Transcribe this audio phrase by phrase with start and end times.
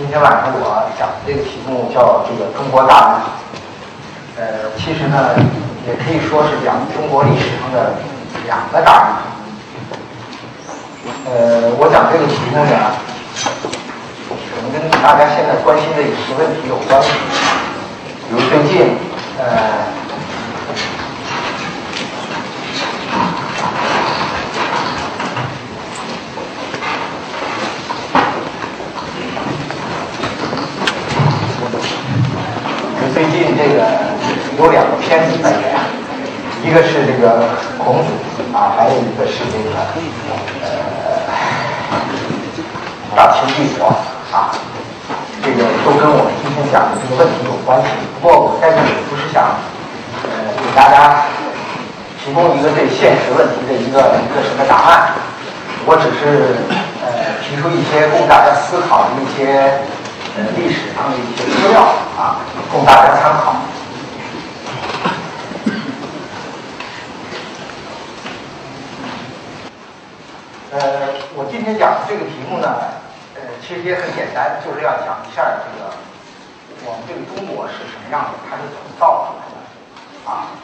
[0.00, 5.36] 今天晚上我讲的这个题目叫这个中国大历，呃，其实呢，
[5.86, 7.92] 也可以说是讲中国历史上的
[8.46, 9.12] 两个大历。
[11.28, 12.96] 呃，我讲这个题目呢，
[14.24, 17.12] 可能跟大家现在关心的一些问题有关系，
[18.26, 18.96] 比如最近，
[19.38, 19.44] 呃。
[33.12, 33.84] 最近这个
[34.56, 35.76] 有两个片子在演，
[36.70, 37.50] 一个是这个
[37.82, 38.14] 孔子
[38.54, 39.74] 啊，还有一个是这个
[40.62, 41.18] 呃
[43.16, 43.88] 大秦帝国
[44.30, 44.54] 啊，
[45.42, 47.88] 这个都跟我们今天讲的这个问题有关系。
[48.14, 49.58] 不过我在这里不是想
[50.22, 50.30] 呃
[50.62, 51.26] 给大家
[52.24, 55.10] 提供一个对现实问题的一个一个什么答案，
[55.86, 56.54] 我只是
[57.02, 59.74] 呃提出一些供大家思考的一些。
[60.38, 61.82] 呃，历史上的一些资料
[62.16, 62.38] 啊，
[62.70, 63.56] 供大家参考。
[70.70, 70.78] 呃，
[71.34, 72.72] 我今天讲的这个题目呢，
[73.34, 75.92] 呃，其实也很简单，就是要讲一下这个
[76.88, 79.60] 我们这个中国是什么样的，它是怎么造出来的
[80.24, 80.56] 啊？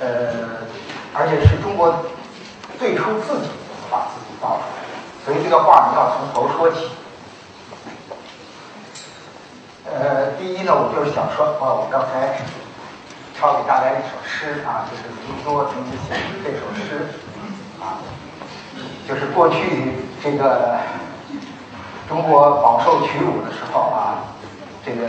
[0.00, 0.64] 呃，
[1.12, 1.92] 而且是中国
[2.78, 3.52] 最初自己
[3.90, 6.88] 把自己造出来的，所以这个话呢要从头说起。
[9.84, 12.40] 呃，第一呢，我就是想说，哦，我刚才
[13.36, 17.20] 抄给大家一首诗啊，就是卢梭曾经写的这首诗
[17.82, 17.98] 啊，
[19.08, 20.78] 就是过去这个
[22.08, 24.38] 中国饱受屈辱的时候啊，
[24.86, 25.08] 这个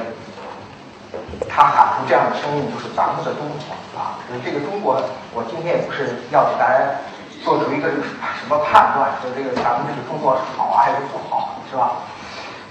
[1.47, 4.17] 他喊出这样的声音，就是咱们的中国啊。
[4.27, 4.99] 就是这个中国，
[5.33, 6.99] 我今天也不是要给大家
[7.43, 11.91] 做出一个什么判断，说这个咱们这个中国是好啊还是不好，是吧？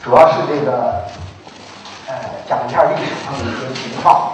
[0.02, 1.04] 主要是这个。
[2.04, 4.32] 呃，讲一下历史上的一些情况。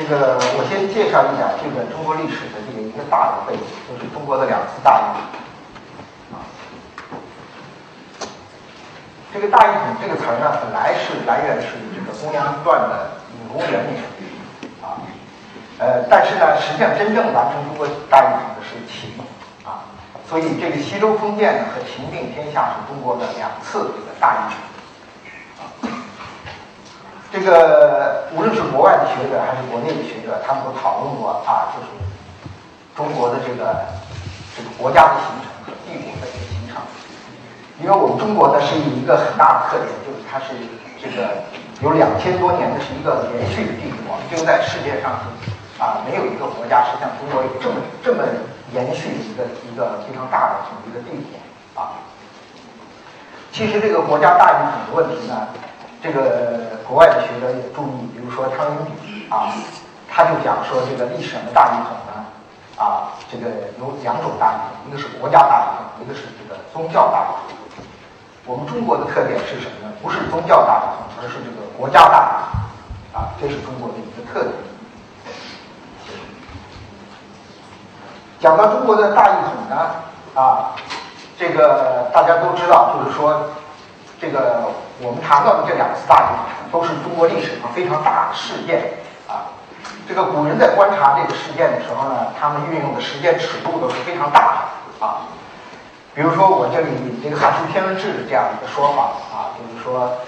[0.00, 5.20] 这个我先介绍一下这个中国历史的这个一个大的背景，就是中国的两次大一统。
[6.32, 6.40] 啊，
[9.28, 14.00] 这个大一统这个词儿呢，本来是来源是这个公羊传的隐公元年。
[14.80, 15.04] 啊，
[15.76, 19.20] 呃，但是呢，实际上真正完成中国大一统的是秦
[19.68, 19.84] 啊。
[20.26, 24.69] 所以，这个西周封建呢和秦并天下是中国的两次这个大一统。
[27.32, 31.88] 这个无论是国外的学者还是国内的学者，他们都讨论过啊，就是
[32.96, 33.86] 中国的这个
[34.56, 36.82] 这个国家的形成和帝国的形成。
[37.78, 40.54] 因为我们中国呢是以一个很大的特点，就是它是
[41.00, 41.46] 这个
[41.82, 45.12] 有两千多年的是一个连续的帝国，就在世界上
[45.78, 48.22] 啊没有一个国家是像中国这么这么。
[48.72, 51.98] 延续一个一个非常大的这么一个帝国啊。
[53.50, 55.48] 其实这个国家大于很多问题呢，
[56.02, 59.52] 这个国外的学者也注意，比如说汤因比啊，
[60.08, 62.24] 他就讲说这个历史上的大一统呢
[62.82, 63.46] 啊，这个
[63.78, 67.84] 有两种大一统，一个是国家大一统，一个是这个宗教大一统。
[68.46, 69.92] 我们中国的特点是什么呢？
[70.02, 74.52] 不是宗教大一统，而是这个国家大一统啊，这是中国的一个特点。
[78.40, 79.76] 讲到中国的大一统呢，
[80.34, 80.72] 啊，
[81.38, 83.50] 这个大家都知道，就是说，
[84.20, 84.68] 这个
[85.00, 89.56] 我们谈到的这两次大一统，都是中国历史上非常大的事件啊。
[90.06, 94.68] 这个古人在观察这个事件的时候呢，他们运用的时间尺度都是非常大
[95.00, 95.24] 的啊。
[96.14, 100.18] 比如说我这里这个《汉书天文志》这样一个说法啊，就是说，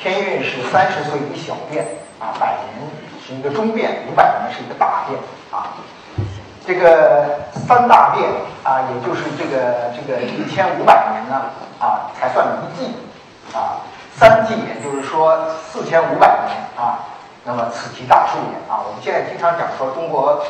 [0.00, 1.86] 天运是三十岁一小变
[2.18, 2.90] 啊，百年
[3.24, 5.20] 是一个中变，五百年是一个大变
[5.52, 5.76] 啊。
[6.66, 8.28] 这个三大变
[8.64, 12.96] 啊，也就是这个这个一千五百年呢啊，才算一纪
[13.52, 13.84] 啊。
[14.18, 17.04] 三纪也就是说四千五百年啊，
[17.44, 18.80] 那么此其大数也啊。
[18.80, 20.42] 我们现在经常讲说中国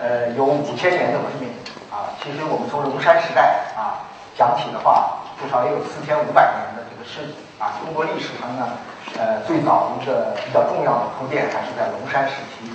[0.00, 1.50] 呃有五千年的文明
[1.94, 4.02] 啊，其实我们从龙山时代啊
[4.36, 7.78] 讲起的话，至少也有四千五百年的这个事迹啊。
[7.84, 8.66] 中国历史上呢，
[9.16, 12.74] 呃，最早一个比较重要的铺垫还是在龙山时期。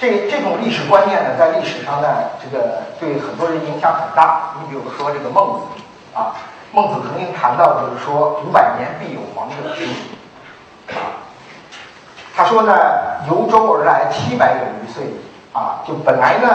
[0.00, 4.54] 这这种历史观念呢，在历史上呢，这个对很多人影响很大。
[4.62, 5.82] 你比如说这个孟子
[6.14, 6.38] 啊，
[6.72, 9.82] 孟子曾经谈到，就是说五百年必有王者出
[10.94, 11.24] 啊。
[12.36, 12.72] 他说呢，
[13.28, 15.04] 由周而来七百有余岁
[15.52, 16.48] 啊，就本来呢，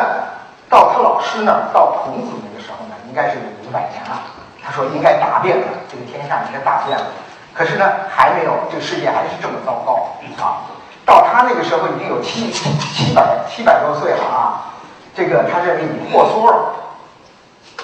[0.70, 4.22] 到他老师那儿，到孔子那个时候呢，应该是有五百年了。
[4.64, 7.06] 他说应该大变了，这个天下应该大变了。
[7.54, 10.08] 可是呢，还没有，这个世界还是这么糟糕
[10.42, 10.64] 啊。
[11.06, 14.72] 到他那个时候已经有七七百七百多岁了啊，
[15.14, 16.74] 这个他认为已经过缩了，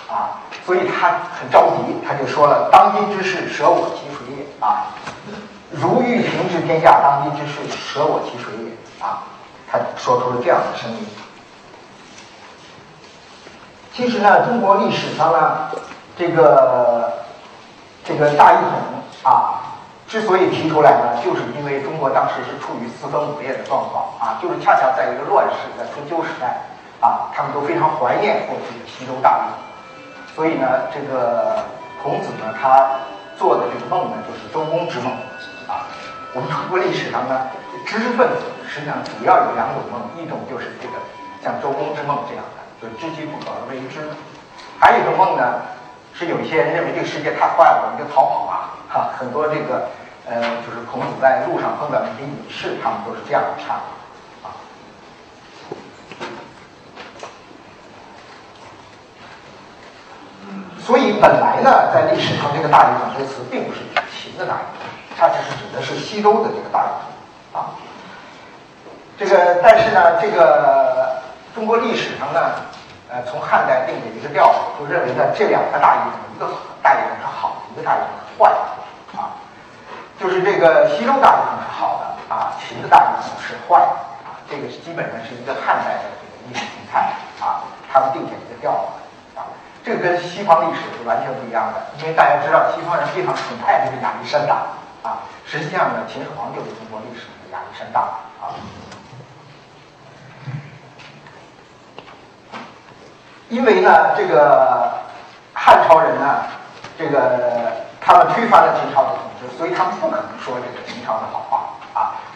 [0.07, 1.09] 啊，所以他
[1.39, 4.93] 很着急，他就说了：“当今之事，舍我其谁也？”啊，
[5.71, 9.05] 如欲平治天下，当今之事，舍我其谁也？
[9.05, 9.23] 啊，
[9.71, 11.07] 他说出了这样的声音。
[13.93, 15.69] 其实呢，中国历史上呢，
[16.17, 17.25] 这个
[18.05, 18.71] 这个大一统
[19.23, 19.75] 啊，
[20.07, 26.61] 之所以提出来呢，就是因为中国当时是处于四分五裂的状况啊，就是恰恰在一个乱世，在春秋时代
[27.01, 29.57] 啊，他们都非常怀念过去的西周大一统，
[30.39, 31.65] 所以呢，这个
[32.01, 32.95] 孔子呢，他
[33.37, 35.11] 做的这个梦呢，就是周公之梦
[35.67, 35.83] 啊。
[36.31, 37.51] 我们中国历史上呢，
[37.85, 40.95] 知识分子实际上主要有两种梦，一种就是这个
[41.43, 42.63] 像周公之梦这样的。
[42.79, 43.99] 就知其不可而为之，
[44.79, 45.59] 还有一种梦呢，
[46.15, 48.79] 是有一些人认为这个世界太坏了，我们就逃跑吧。
[48.87, 49.91] 哈，很多这个
[50.23, 53.98] 呃，就是孔子在路上碰到那些隐士，他们都是这样唱的。
[60.89, 66.89] 所以本来呢，在历史上这个大一统这个词并不是指秦的大一统，它只是指的是西周的这个大一
[67.53, 67.77] 统啊。
[69.15, 71.21] 这个，但是呢，这个。
[71.55, 72.39] 中国历史上呢，
[73.09, 76.45] 呃，从汉代定的一个调，就认为呢，这两个大一统，一个
[76.81, 79.33] 大一统是好，一个大一统是坏的，啊，
[80.21, 83.91] 就是这个西周大一统是好的，啊，秦的大一统是坏的，
[84.23, 88.71] 啊，这个是基本上是一个汉代的这个历史形态，啊，他们定下一个调，
[89.89, 94.67] 这跟西方历史是完全不一样的，因为大家知道西方人非常崇拜这个亚历山大，
[95.01, 98.01] 啊，实际上呢，秦始皇就是中国历史上的亚历山大，
[98.39, 98.53] 啊。
[103.49, 104.93] 因为呢，这个
[105.55, 106.43] 汉朝人呢，
[106.95, 111.68] 这个他们推翻了秦朝的统治，所以他们不可能说这个秦朝的好话。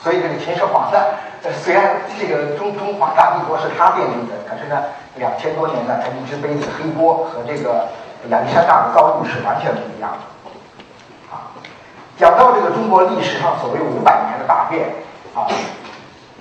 [0.04, 1.00] 所以这个秦始皇呢，
[1.64, 4.84] 虽然这个中中华大帝国是他奠定的，可是呢，
[5.16, 7.88] 两千多年呢，他一直背着黑锅，和这个
[8.28, 11.34] 亚历山大的遭遇是完全不一样的。
[11.34, 11.56] 啊，
[12.18, 14.90] 讲到这个中国历史上所谓五百年的大变
[15.34, 15.48] 啊，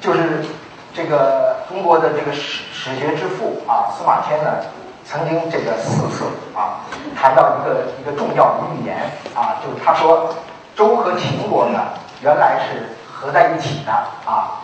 [0.00, 0.44] 就是
[0.92, 2.64] 这个中国的这个史。
[2.82, 4.56] 史学之父啊，司马迁呢，
[5.04, 6.82] 曾经这个四次啊
[7.14, 10.34] 谈到一个一个重要的预言啊，就是他说
[10.74, 11.78] 周和秦国呢
[12.22, 12.88] 原来是
[13.22, 13.92] 合在一起的
[14.26, 14.58] 啊，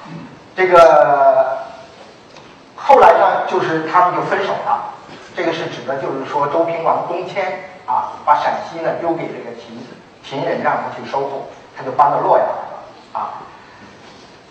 [0.56, 1.58] 这个
[2.74, 4.94] 后来呢就是他们就分手了，
[5.36, 9.78] 这个是指的就是说周平王东迁啊，把陕西呢丢给这个秦
[10.24, 11.46] 秦人让他去收复，
[11.76, 12.82] 他就搬到洛阳来了
[13.12, 13.38] 啊，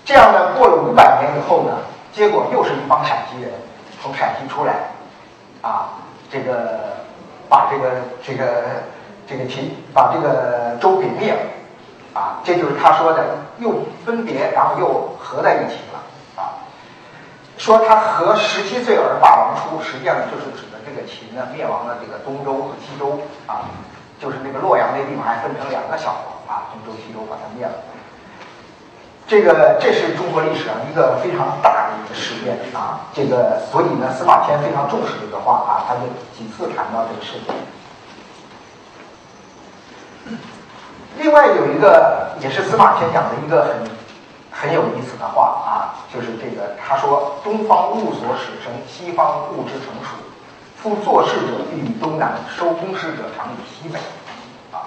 [0.05, 1.73] 这样呢过了五百年以后呢。
[2.13, 3.51] 结果又是一帮陕西人
[4.01, 4.73] 从陕西出来，
[5.61, 5.89] 啊，
[6.31, 6.79] 这个
[7.47, 7.91] 把这个
[8.25, 8.63] 这个
[9.27, 11.39] 这个秦把这个周给灭了，
[12.17, 16.01] 啊，这就是他说的又分别，然后又合在一起了，
[16.41, 16.65] 啊，
[17.59, 23.69] 说他和十七岁而霸王出，实际上就是指的这个秦呢灭亡了这个东周和西周，啊，
[24.19, 27.73] 就是那个洛阳那地方还分成两个小国，啊，东周西周把它灭了。
[29.27, 36.01] 这个这是中国历史上一个非常大的一个事件啊，这个所以呢，司马迁非常重视这个话啊，他就
[36.33, 37.53] 几次谈到这个事件。
[41.17, 43.75] 另外有一个也是司马迁讲的一个很
[44.51, 50.17] 很有意思的话啊，就是这个他说：“东方物所始生，西方物之成熟。
[50.81, 53.99] 夫做事者必于东南，收工事者常于西北。”
[54.71, 54.85] 啊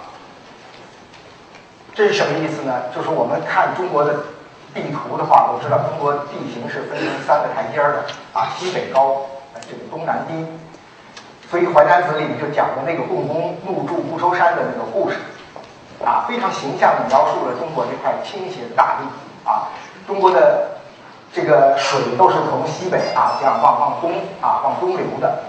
[1.93, 2.85] 这是什么意思呢？
[2.95, 4.15] 就是我们看中国的
[4.73, 9.27] 地图的话，都知道中国地形是分成三个台阶的啊，西北高，
[9.69, 10.47] 这个东南低。
[11.51, 15.17] 所以《淮南子》里面就讲的那个共工怒筑不收山的那个故事，
[16.05, 19.69] 啊，非常形象的描述了中国这块倾斜的大地啊，
[20.07, 20.81] 中国的
[21.33, 25.45] 这个水都是从西北啊这样往往东啊往东流的。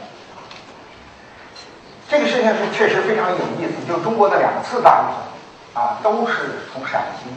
[2.09, 5.31] 这个事情是确实非常有意思，就中国的两次大地震。
[5.73, 7.29] 啊，都是从陕西，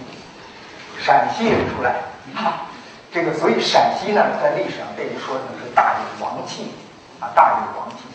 [0.98, 1.94] 陕西人出来，
[2.34, 2.66] 啊，
[3.12, 6.74] 这个所以陕西呢，在历史上被人说成是大有王气，
[7.20, 8.06] 啊，大有王气。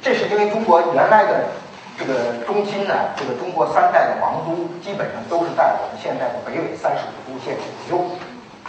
[0.00, 1.48] 这是因为中国原来的
[1.98, 8.04] 这个中心呢，这个中国三代的王都基本上都是在我们现在的北纬三十五度线左右，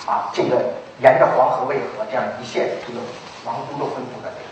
[0.07, 3.00] 啊，这个沿着黄河、渭河这样一线，这个
[3.46, 4.48] 王都都分布在这里。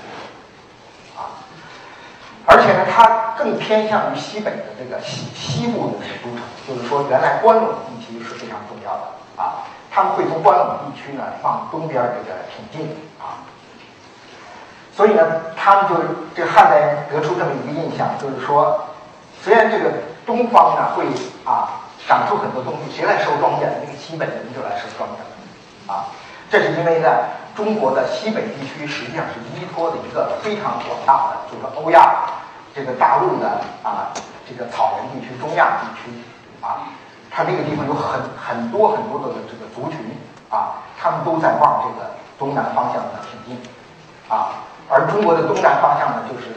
[2.48, 9.65] 而且呢，它更偏向于西北的这个西西部的这个都城，就是说，原来关陇地区是非常重要的啊。
[9.89, 12.96] 他们会从关陇地区呢往东边这个挺进。
[14.96, 15.22] 所以呢，
[15.58, 15.96] 他们就
[16.34, 18.80] 这汉代人得出这么一个印象，就是说，
[19.44, 19.92] 虽然这个
[20.25, 21.04] 东方呢会
[21.44, 23.68] 啊长出很多东西，谁来收庄稼？
[23.84, 26.08] 那个西北人就来收庄稼啊。
[26.50, 27.10] 这是因为呢，
[27.56, 32.24] 中国的西北地区实际上是依托的一个非常广大的，就是欧亚
[32.74, 34.14] 这个大陆的啊
[34.48, 36.10] 这个草原地区、中亚地区
[36.62, 36.88] 啊，
[37.30, 40.00] 它这个地方有很很多很多的这个族群
[40.50, 43.60] 啊，他们都在往这个东南方向的挺进
[44.30, 46.48] 啊，而中国的东南方向呢，就是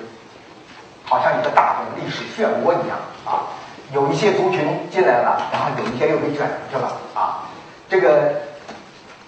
[1.04, 3.48] 好像一个大的历史漩涡一样啊，
[3.92, 7.48] 有一些族群进来了，然后有一些又被卷出去了啊，
[7.88, 8.48] 这个。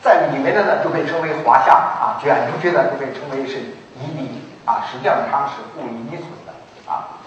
[0.03, 3.59] 在里面的呢就被称为华夏啊，卷出去的就被称为是
[4.01, 7.21] 夷狄啊，实际上他们是互利依存的啊。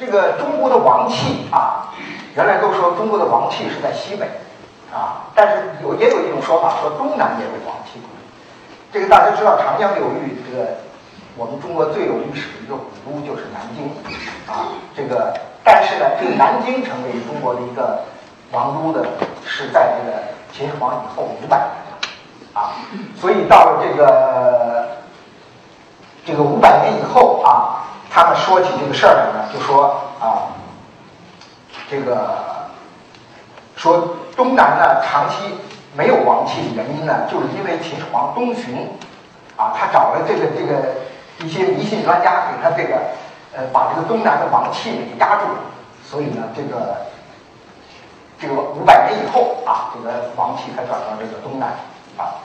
[0.00, 1.92] 这个中国的王气啊，
[2.34, 4.26] 原来都说中国的王气是在西北，
[5.38, 8.00] 但是有也有一种说法说东南也有王气。
[8.90, 10.66] 这个大家知道长江流域这个
[11.36, 13.86] 我们中国最有历史的一个古都就是南京
[14.52, 15.32] 啊，这个。
[15.62, 18.00] 但是呢，这个南京成为中国的一个
[18.50, 19.06] 王都的，
[19.46, 20.18] 是在这个
[20.50, 21.68] 秦始皇以后五百年
[22.54, 22.72] 啊，
[23.14, 24.88] 所以到了这个
[26.24, 30.56] 这个五百年以后啊，他们说起这个事儿来呢，就说啊，
[31.90, 32.70] 这个
[33.76, 35.58] 说东南呢长期
[35.94, 38.96] 没有王气的原因呢，就是因为秦始皇东巡
[39.58, 42.96] 啊，他找了这个这个一些迷信专家给他这个。
[43.56, 45.58] 呃，把这个东南的王气给压住了，
[46.04, 46.98] 所以呢，这个
[48.38, 51.70] 这个五百年以后啊，这个王气才转到这个东南
[52.18, 52.44] 啊。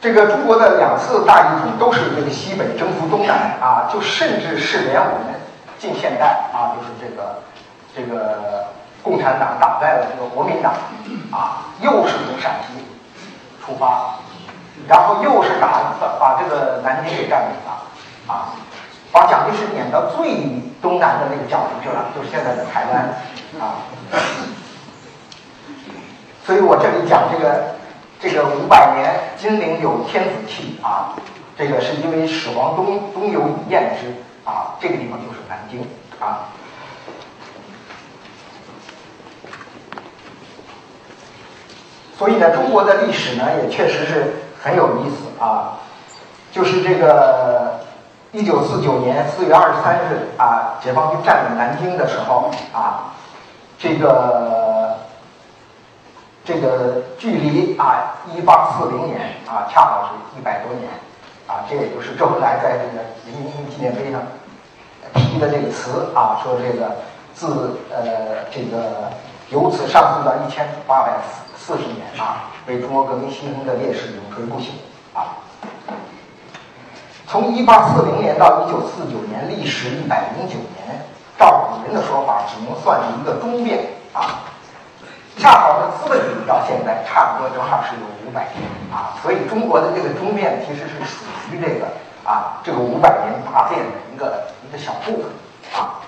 [0.00, 5.34] 这个中国的两次大一统都是这个西北征服东南啊，就甚至是连我们
[5.80, 7.42] 近现代啊，就是这个
[7.94, 8.68] 这个
[9.02, 10.72] 共产党打败了这个国民党
[11.32, 12.84] 啊，又是从陕西
[13.64, 14.18] 出发，
[14.86, 17.82] 然后又是打把这个南京给占领了
[18.32, 18.54] 啊。
[19.10, 23.14] 把蒋介石撵到最东南的那个角度去了，就是现在的台湾
[23.60, 23.84] 啊。
[26.46, 27.74] 所以我这里讲这个
[28.18, 31.12] 这个五百年金陵有天子气啊，
[31.58, 34.14] 这个是因为始皇东东游以燕之
[34.48, 35.86] 啊，这个地方就是南京
[36.18, 36.48] 啊。
[42.22, 45.80] 所以呢，中国的历史呢也确实是很有意思啊，
[46.52, 47.82] 就是这个。
[48.34, 53.12] 一九四九年四月二十三日啊，解放军占领南京的时候啊，
[53.78, 54.96] 这个
[56.42, 60.88] 这个距离啊一八四零年啊，恰好是一百多年
[61.46, 64.22] 啊，这也就是周恩来在这个人民英雄纪念碑上
[65.12, 66.90] 提的这个词啊，说这个
[67.34, 69.10] 自呃这个
[69.50, 71.18] 由此上溯到一千八百
[71.64, 74.70] 四十年啊，为中国革命牺牲的烈士永垂不朽
[75.14, 75.38] 啊。
[77.28, 81.06] 从一八四零年到一九四九年，历时一百零九年。
[81.38, 84.42] 照古人的说法，只能算是一个中变啊。
[85.38, 89.14] 恰好是资本主义到现在，差不多正好是有五百年啊。
[89.22, 91.86] 所以中国的这个中变其实是属于这个
[92.28, 95.30] 啊这个五百年大变的一个一个小部分
[95.80, 96.02] 啊。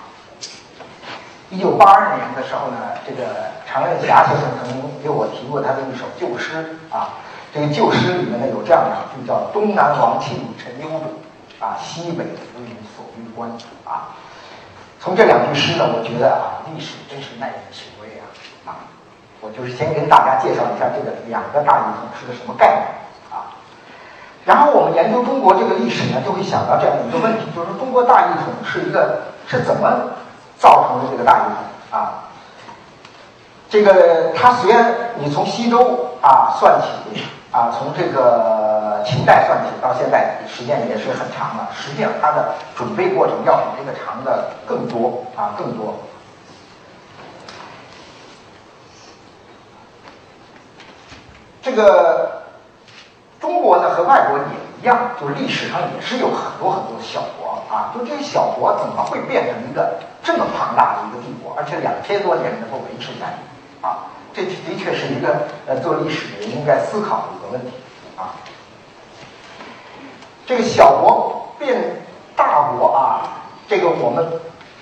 [1.49, 7.21] 一九八二年的时候呢，这个常润霞先生曾经给我提过他的一首旧诗啊。
[7.53, 11.23] 这个旧诗里面呢有这样两句，叫“东南王气陈幽主，
[11.63, 13.49] 啊，西北浮云锁玉关”。
[13.87, 14.11] 啊，
[14.99, 18.25] 从这两句诗呢，我觉得啊，历史真是耐人寻味啊！
[18.65, 18.91] 啊，
[19.39, 22.81] 我就是先跟大家介绍一下这个两个大一统是个什么概念
[23.31, 23.55] 啊。
[24.43, 30.11] 然后我们研究中国这个历史呢，就会想到这样一个问题，就是中国大一统是一个是怎么
[30.65, 31.55] 造成的这个大一统
[31.91, 32.25] 啊？
[33.69, 37.21] 这个它虽然你从西周啊算起。
[37.51, 41.69] 啊，从这个秦代算起到现在，时间也是很长了。
[41.73, 45.95] 实际上，它的准备过程要比这个长的更多啊，更多。
[51.61, 52.43] 这个
[53.45, 54.43] 中国呢和外国也
[54.81, 57.93] 一样，就是历史上也是有很多很多小国啊。
[57.93, 64.09] 就这些小国怎么会变成一个这么庞大的一个帝国，而且两千多年能够维持下去啊？
[64.33, 67.71] 这的确是一个呃，做历史的人应该思考的一个问题
[68.17, 68.33] 啊。
[70.47, 72.01] 这个小国变
[72.35, 74.25] 大国啊，这个我们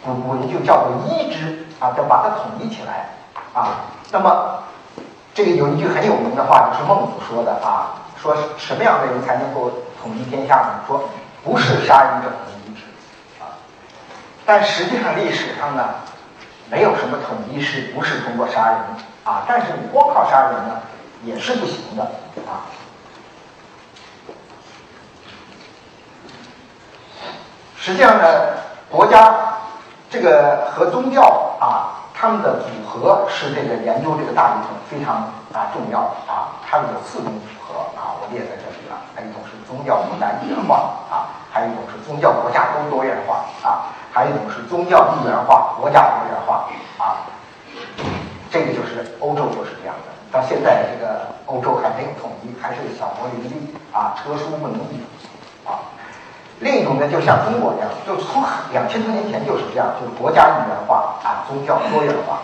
[0.05, 3.09] 古古人就叫做一之啊，就把它统一起来
[3.53, 3.91] 啊。
[4.09, 4.63] 那么
[5.33, 9.69] 这个有一句很有名的话，就是孟子说的啊，说什么样的人才能够
[10.01, 10.79] 统一天下呢？
[10.87, 11.09] 说
[11.43, 12.77] 不是杀人者能一
[13.37, 13.59] 啊。
[14.45, 15.95] 但实际上历史上呢，
[16.71, 18.79] 没有什么统一是不是通过杀人。
[19.25, 20.81] 啊，但是你光靠杀人呢，
[21.25, 22.03] 也是不行的
[22.45, 22.63] 啊。
[27.77, 28.23] 实际上呢，
[28.89, 29.57] 国家
[30.09, 31.21] 这个和宗教
[31.59, 38.95] 啊，他们的组合是这个研究这个大一统非常啊重要啊，它们有四种组合啊，我列在这里了。
[39.13, 46.63] 还有一种是宗教国家一元化啊，还有一种是宗教国家都多元化啊，还有一种是宗教一元化国家多元化
[46.95, 47.27] 啊。
[48.49, 54.79] 这个就是欧洲就是这样的，到现在这个欧洲还没有统一，还是小国林立啊，车书不能
[55.67, 55.91] 啊。
[56.63, 58.41] 另一种呢，就像中国一样，就从
[58.71, 62.39] 两千多年前就是这样，就是国家一元化啊，宗教多元化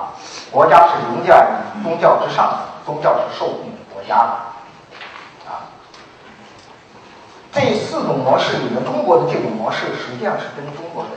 [0.00, 0.14] 啊，
[0.52, 4.30] 国家是凌驾于宗教之上，宗教是受雇于国家的
[5.50, 5.66] 啊。
[7.52, 11.10] 这四种模式里面，中国的这种模式实际上是跟中国的、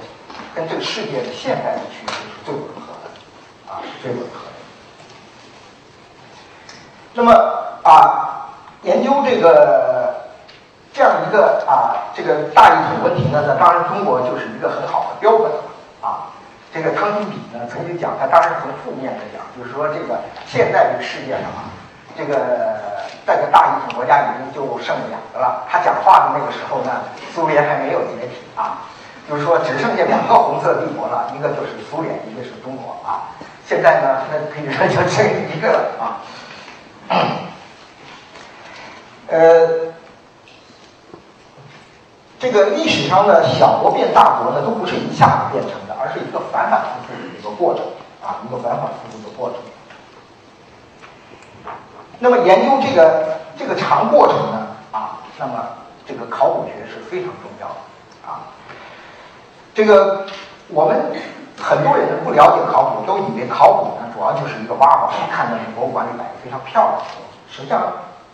[0.55, 4.57] 跟这个世界的现代的趋势是最吻合的啊，是最吻合的。
[7.13, 7.31] 那么
[7.83, 8.49] 啊，
[8.81, 10.25] 研究这个。
[10.97, 15.51] 这样一个啊，这个大一统问题呢，那当然中国就是一个很好的标本
[16.01, 16.33] 啊。
[16.73, 21.69] 这个汤因比呢曾经讲，他当然从负面来讲，就是说这个现在这个世界上啊，
[22.17, 22.81] 这个
[23.27, 25.67] 在个大一统国家已经就剩两个了。
[25.69, 26.89] 他讲话的那个时候呢，
[27.31, 28.81] 苏联还没有解体啊，
[29.29, 33.37] 就是说只剩下两个红色帝国了，一个就是苏联，一个是中国啊。
[33.67, 35.23] 现在呢，那可以说就剩
[35.55, 36.17] 一个了啊。
[39.29, 39.93] 呃。
[42.39, 47.83] 这个历史上的小国变大国呢，都不是一下子变成的，而是一个反反复复的一个过程
[48.21, 49.57] 啊，一个反反复复的过程。
[52.19, 55.53] 那么研究这个这个长过程呢，啊，那么
[56.05, 58.53] 这个考古学是非常重要的啊。
[59.73, 60.27] 这个
[60.67, 61.11] 我们
[61.59, 67.37] 很多人不了解考古，都以为考古呢主要就是一个挖宝，看到博物馆里摆的非常漂亮的东西。
[67.49, 67.81] 实际上，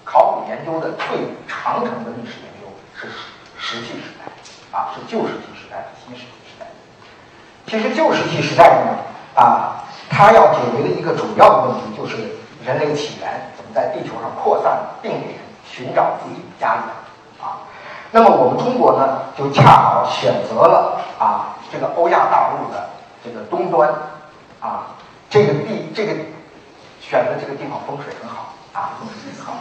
[0.04, 2.68] 考古研究的最长程的历史研究
[3.00, 3.08] 是。
[3.64, 6.68] 石器时代啊，是旧石器时代和新石器时代。
[7.66, 12.18] 其实旧石器时代呢，啊，它要解决的一个主要的问题就是
[12.66, 16.84] 人类起源怎么在地球上扩散并联，寻找自己的家园
[17.42, 17.64] 啊。
[18.12, 22.90] 那么我们中国呢，就恰好选择了啊这个欧亚大陆的
[23.24, 23.90] 这个东端
[24.60, 24.88] 啊，
[25.30, 26.12] 这个地这个
[27.00, 29.54] 选择这个地方风水很好啊，风水很好。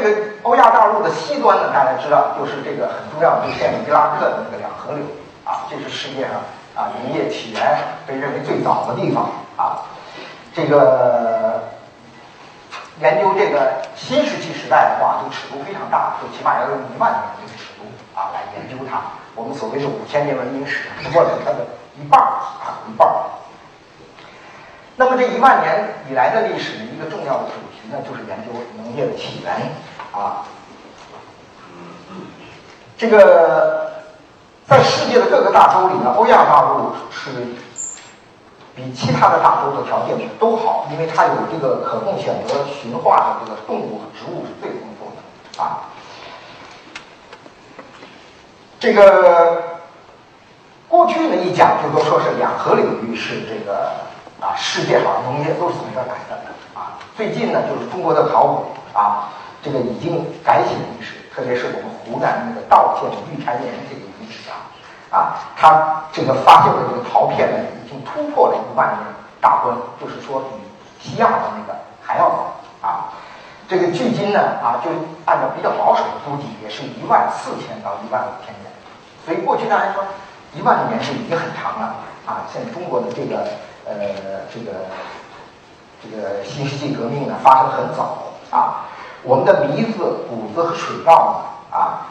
[0.00, 5.04] 这个欧亚大陆的西端呢，大家知道，就是这个很重要的，就现伊拉克的那个两河流
[5.44, 6.40] 啊，这是世界上
[6.74, 9.84] 啊农业起源被认为最早的地方啊。
[10.54, 11.68] 这个
[13.00, 17.84] 研究这个新石器时代的话，就尺度非常大，就起码要用一万年这个尺度
[18.18, 19.02] 啊来研究它。
[19.34, 21.58] 我们所谓的五千年文明史，不过是它的
[22.00, 23.06] 一半啊一半。
[24.96, 29.52] 那么这一万年以来的历史的一个重要的主题呢，就是研究农业的起源
[30.12, 30.42] 啊。
[32.96, 33.92] 这个
[34.66, 37.30] 在世界的各个大洲里呢，欧亚大陆是
[38.74, 45.88] 比其他的大洲的条件都好，因为它有这个可供选择驯化的这个动物和植物是最丰富的啊。
[48.78, 49.80] 这个
[50.88, 53.92] 过去呢一讲就都说是两河领域是这个。
[54.40, 56.34] 啊，世界上农业都是从这儿来的
[56.72, 56.96] 啊。
[57.14, 59.30] 最近呢，就是中国的考古啊，
[59.62, 64.70] 这个已经改写历史，特别是我们湖南那个道县玉蟾岩这个遗址啊，
[65.10, 69.00] 啊，它这个发现的这个陶片呢，已经突破了一万年
[69.40, 70.46] 大关，就是说比
[71.00, 73.12] 西亚的那个还要早啊。
[73.68, 74.90] 这个距今呢，啊，就
[75.26, 78.72] 按照比较保守的估计，也是一万四千到一万五千年。
[79.24, 80.04] 所以过去大家说
[80.54, 82.46] 一万年是已经很长了啊。
[82.52, 83.46] 现在中国的这个。
[83.82, 83.96] 呃，
[84.54, 84.86] 这个
[86.00, 88.86] 这个新世纪革命呢发生很早啊，
[89.22, 92.06] 我们的鼻子、骨子和水稻呢啊，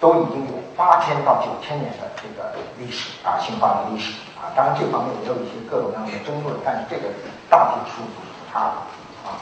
[0.00, 4.48] 都已经有八千到九千年的这个历史啊，兴化的历史啊。
[4.56, 7.12] 当然这方面也有一些各种各样的争论，但是这个
[7.50, 8.72] 大体数字是差的
[9.28, 9.36] 啊。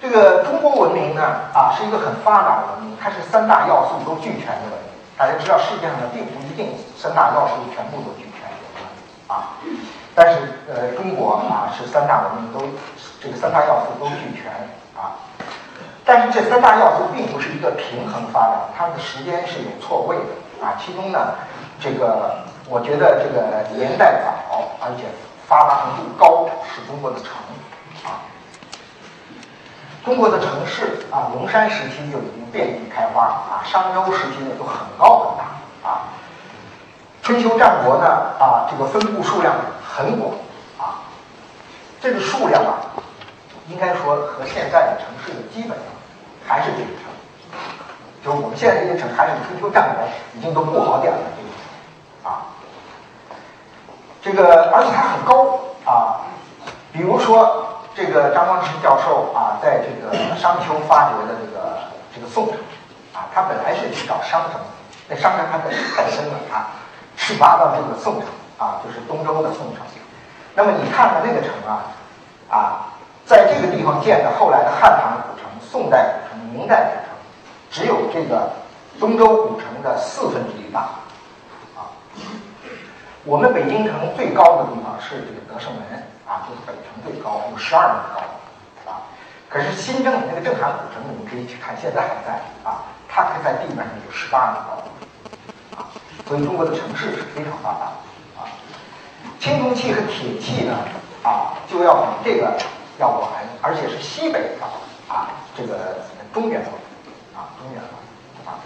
[0.00, 1.22] 这个中国文明呢，
[1.54, 4.92] 啊，是一个很发达的文明，它是三大要素都俱全的文明。
[5.16, 8.26] 大家知道，世界上呢并不一定三大要素全部都俱，
[9.32, 9.56] 啊，
[10.14, 12.60] 但是呃，中国啊是三大文明都
[13.18, 14.52] 这个三大要素都俱全
[14.94, 15.16] 啊。
[16.04, 20.76] 但是这三大要素并不是一个平衡发展，它们的时间是有错位的啊。
[20.78, 21.34] 其中呢，
[21.80, 25.04] 这个我觉得这个年代早而且
[25.46, 27.28] 发达程度高是中国的城
[28.04, 28.20] 啊。
[30.04, 36.10] 中国的城市啊，龙山时期就已经遍地开花啊，商周时期呢就很高很大啊，
[37.22, 38.04] 春秋战国呢
[38.40, 40.34] 啊，这个分布数量很广
[40.76, 41.06] 啊，
[42.00, 42.74] 这个数量啊，
[43.68, 45.86] 应该说和现在的城市的基本上
[46.44, 47.04] 还是这个城，
[48.24, 50.04] 就是我们现在这些城还是春秋战国
[50.34, 52.42] 已经都不好点了这个啊。
[54.20, 56.26] 这个而且它很高啊，
[56.92, 61.78] 比如说这个张光实教授啊，在这个商丘发掘的这个
[62.12, 62.56] 这个宋城
[63.14, 64.60] 啊，他本来是去找商城，
[65.08, 65.58] 那商城它
[65.94, 66.81] 太深了啊，
[67.16, 69.84] 去挖到这个宋城啊，就是东周的宋城。
[70.54, 71.96] 那么你看看那个城啊，
[72.50, 72.92] 啊，
[73.24, 77.16] 在这个地方建的后来的汉唐古城、宋代古城、明代古城，
[77.70, 78.50] 只有这个
[79.00, 80.80] 东周古城的四分之一大，
[81.74, 81.88] 啊，
[83.24, 85.82] 我们北京城最高的地方是这个德胜门
[86.28, 89.08] 啊，就是北城最高，有十二米高，啊，
[89.48, 94.81] 可是新郑那个正汉古城，你们可以去看，现在还在啊，它可以在地面上有十八米高，
[96.28, 98.48] 所以中国的城市是非常发达的啊。
[99.38, 100.78] 青铜器和铁器呢，
[101.22, 102.56] 啊，就要比这个
[102.98, 104.66] 要晚，而且是西北的
[105.12, 106.60] 啊，这个中原
[107.34, 107.82] 啊，中原
[108.46, 108.58] 啊，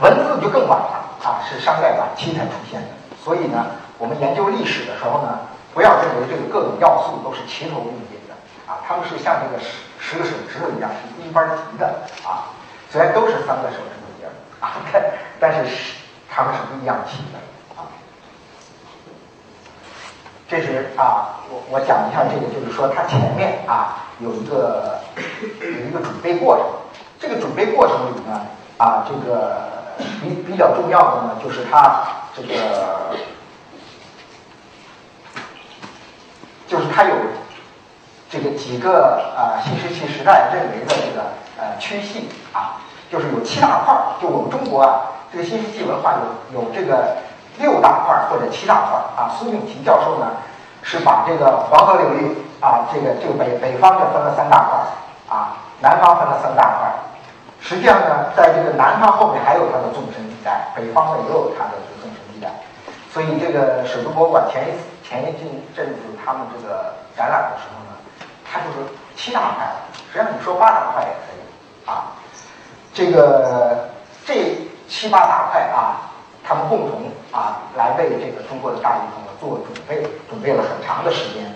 [0.00, 2.88] 文字就更晚了啊，是商代晚期才出现的。
[3.22, 3.66] 所以呢，
[3.98, 5.40] 我们研究历史的时候呢，
[5.74, 8.34] 不要认为这个各种要素都是齐头并进的
[8.66, 12.50] 啊，他们是像这个十十个手指头一样是一般齐的啊，
[12.90, 14.26] 虽然都是三个手指头节
[14.60, 14.82] 啊，
[15.38, 15.94] 但是是
[16.34, 17.38] 他们是不一样齐的。
[20.48, 25.00] 这是啊，我我讲一下这个，就是说它前面啊有一个
[25.60, 26.66] 有一个准备过程。
[27.18, 28.46] 这个准备过程里呢
[28.78, 29.68] 啊，这个
[30.20, 33.16] 比比较重要的呢，就是它这个
[36.66, 37.14] 就是它有
[38.28, 44.20] 这个几个啊新石器时代认为的这个呃区系啊，就是有七大块儿。
[44.20, 46.14] 就我们中国啊，这个新石器文化
[46.52, 47.16] 有有这个。
[47.58, 50.40] 六大块或者七大块啊，苏炳琦教授呢
[50.82, 54.78] 是把这个黄河流域啊，这个这个北北方的分了三大块
[55.28, 56.90] 啊，南方分了三大块。
[57.60, 62.48] 实际上呢，在这个南方后面还有它的纵深地带，北方呢也有它的这个纵深地带。
[63.12, 65.44] 所以这个首都博物馆前一前一阵
[65.76, 67.92] 阵子他们这个展览的时候呢，
[68.50, 69.66] 它就是七大块，
[70.10, 72.16] 实际上你说八大块也可以啊。
[72.94, 73.90] 这个
[74.24, 74.56] 这
[74.92, 76.12] 七八大块啊。
[76.44, 81.54] 他们共同啊，来为这个中国的大一统做准备，准备了很长的时间。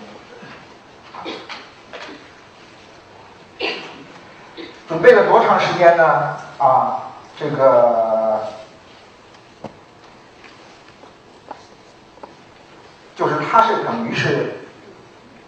[4.87, 6.37] 准备了多长时间呢？
[6.57, 8.45] 啊，这个
[13.13, 14.61] 就是它是等于是，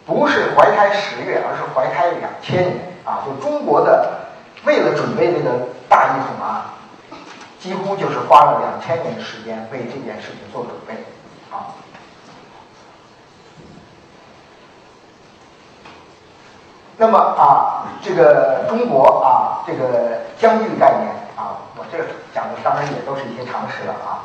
[0.06, 3.24] 不是怀胎十月，而是怀胎两千年啊！
[3.26, 4.28] 就中国的
[4.66, 6.76] 为了准备这个大一统啊。
[7.60, 10.94] 几乎就是花了两千年的时间为这件事情做准备，
[11.52, 11.76] 啊。
[16.96, 21.98] 那么啊，这个中国啊，这个疆域概念啊，我这
[22.34, 24.24] 讲的当然也都是一些常识了啊。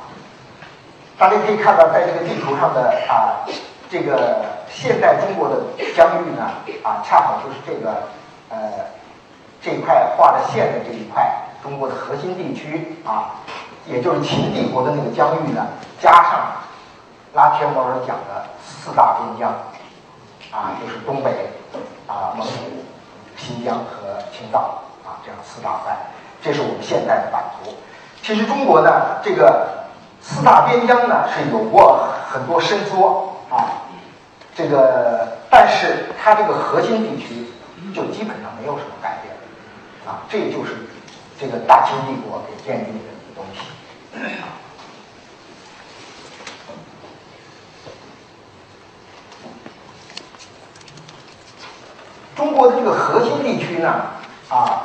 [1.18, 3.46] 大家可以看到，在这个地图上的啊，
[3.90, 5.56] 这个现代中国的
[5.96, 6.50] 疆域呢，
[6.84, 8.08] 啊，恰好就是这个
[8.48, 8.58] 呃
[9.60, 11.43] 这一块画的线的这一块。
[11.64, 13.40] 中国的核心地区啊，
[13.86, 15.66] 也就是秦帝国的那个疆域呢，
[15.98, 16.52] 加上
[17.32, 19.50] 拉天摩尔讲的四大边疆
[20.52, 21.48] 啊，就是东北
[22.06, 22.84] 啊、蒙古、
[23.38, 24.60] 新疆和青藏
[25.06, 25.96] 啊，这样四大块，
[26.42, 27.72] 这是我们现在的版图。
[28.22, 29.86] 其实中国呢，这个
[30.20, 33.88] 四大边疆呢是有过很多伸缩啊，
[34.54, 37.48] 这个但是它这个核心地区
[37.94, 39.34] 就基本上没有什么改变
[40.06, 40.90] 啊，这就是。
[41.38, 43.60] 这个大清帝国给建立的一个东西。
[52.36, 53.88] 中国的这个核心地区呢，
[54.48, 54.84] 啊，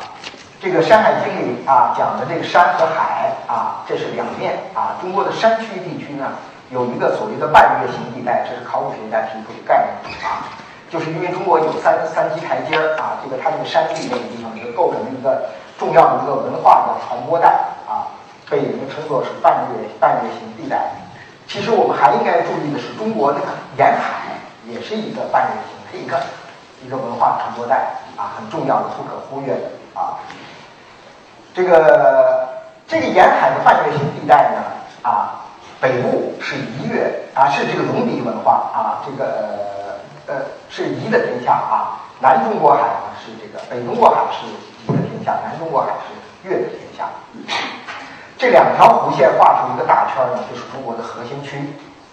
[0.59, 4.97] 这个《山海经》里啊讲的这个山和海啊，这是两面啊。
[4.99, 6.33] 中国的山区地区呢，
[6.71, 10.49] 有一个所谓的半月形地带，这是考古学家提出的概念啊，
[10.89, 15.49] 就是因为中国有三三级台阶儿啊，这个它这个山地那个地方就构成了一个。
[15.79, 17.47] 重要的一个文化的传播带
[17.87, 18.11] 啊，
[18.49, 20.91] 被人们称作是半月半月形地带。
[21.47, 24.37] 其实我们还应该注意的是，中国那个沿海
[24.67, 26.21] 也是一个半月形的一个
[26.85, 30.19] 一个文化传播带啊，很重要的、不可忽略的啊。
[31.55, 32.49] 这个
[32.87, 34.61] 这个沿海的半月形地带呢
[35.01, 35.45] 啊，
[35.81, 39.57] 北部是夷越啊，是这个戎狄文化啊，这个
[40.27, 42.05] 呃是夷的天下啊。
[42.19, 44.45] 南中国海呢是这个，北中国海是
[45.37, 45.49] 夷的。
[45.49, 47.09] 南中国海是越的天下，
[48.37, 51.57] 这两条弧线画出一个大圈呢，就是中国的核心区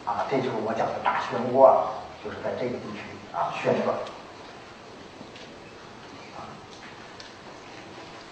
[0.05, 1.71] 啊，这就是我讲的大漩涡，
[2.25, 3.03] 就是在这个地区
[3.33, 3.95] 啊旋转。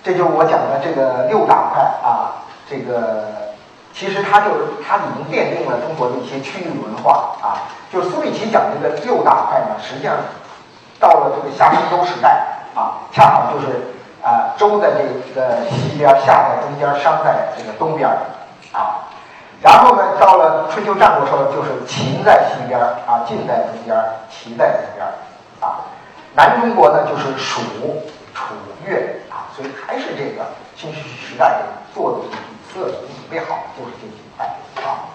[0.03, 3.55] 这就是我讲的这个六大块啊，这个
[3.95, 7.73] 其实它就是它已经奠定了中国的一些区域文化啊。
[7.91, 10.17] 就是苏里奇讲的这个六大块呢，实际上
[10.99, 13.94] 到了这个夏商周时代啊，恰好就是
[14.25, 18.09] 啊周在这个西边，夏在中间，商在这个东边
[18.73, 19.05] 啊。
[19.61, 23.95] 然后呢，到了春秋战国时候，就是秦在西边啊，晋在中间，
[24.31, 25.07] 齐在东边
[25.61, 25.85] 啊。
[26.35, 27.61] 南中国呢，就是蜀、
[28.35, 29.21] 楚、越。
[29.31, 31.63] 啊所以还是这个新石器时代
[31.95, 32.37] 做的底
[32.73, 34.47] 色准备好，就是这几块
[34.83, 35.15] 啊。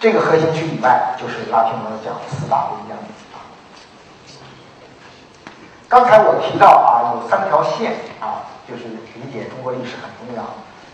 [0.00, 2.98] 这个核心区以外，就是拉平德讲四大边疆。
[5.90, 8.84] 刚才我提到啊，有三条线啊，就是
[9.18, 10.44] 理解中国历史很重要。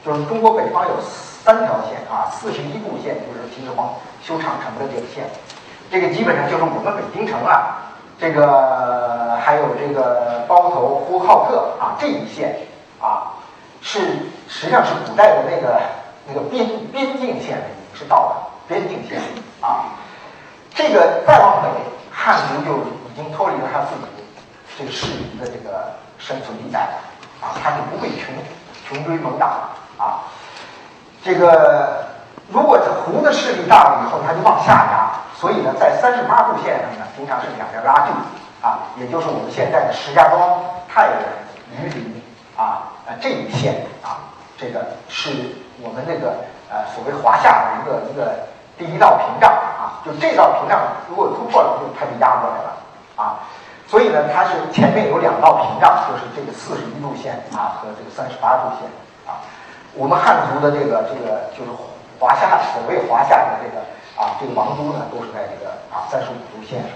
[0.02, 5.28] 就是中国北方有三条线啊，四十一度线就是秦始皇修长城的这个线，
[5.90, 7.92] 这个基本上就是我们北京城啊。
[8.18, 12.56] 这个还有这个包头、呼和浩特啊，这一线
[12.98, 13.36] 啊，
[13.82, 14.00] 是
[14.48, 15.78] 实际上是古代的那个
[16.26, 17.58] 那个边边境线，
[17.92, 19.20] 是到了边境线
[19.60, 19.92] 啊。
[20.74, 21.68] 这个再往北，
[22.10, 24.15] 汉族就已经脱离了他自己
[24.78, 26.80] 这个适宜的这个生存地带
[27.40, 28.34] 啊，他就不会穷
[28.86, 29.46] 穷追猛打
[29.98, 30.24] 啊。
[31.24, 32.04] 这个
[32.52, 35.10] 如果这胡的势力大了以后，他就往下压。
[35.34, 38.12] 所以呢，在三十八度线上呢，经常是两边拉锯
[38.62, 42.22] 啊，也就是我们现在的石家庄、太原、榆林
[42.56, 45.30] 啊，呃这一线啊，这个是
[45.82, 52.76] 我们那个呃所谓华夏的一个一个第一道屏障啊，就这道屏障如果突破了，就它就压过来了
[53.16, 53.40] 啊。
[53.86, 58.88] 所以呢，它是前面有两道屏障，就是这个四十一度线啊和这个三十八度线
[59.26, 59.42] 啊。
[59.94, 61.70] 我们汉族的这个这个就是
[62.18, 63.84] 华夏所谓华夏的这个。
[64.16, 66.88] 啊，这个王都呢，都是在这个啊三十五度线上。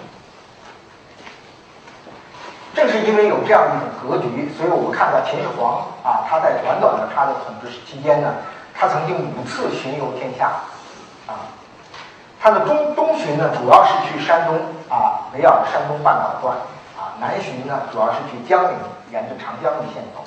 [2.75, 8.37] 正是因为有这样一种格局，所以我们看到秦始皇啊，他在短短的他的统治期间呢，
[8.73, 10.47] 他曾经五次巡游天下。
[11.27, 11.45] 啊，
[12.41, 14.57] 他的东东巡呢，主要是去山东
[14.89, 16.57] 啊，围绕山东半岛转；
[17.21, 18.71] 南巡呢，主要是去江陵，
[19.13, 20.25] 沿着长江的线走；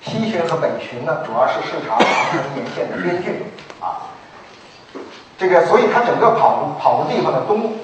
[0.00, 3.44] 西巡和北巡呢，主要是视察长城沿线的边郡。
[3.80, 4.08] 啊。
[5.38, 7.74] 这个，所以他整个跑的跑的地方呢，东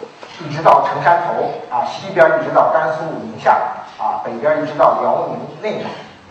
[0.40, 3.52] 一直到城山头啊，西边一直到甘肃宁夏
[3.98, 5.84] 啊，北边一直到辽宁内蒙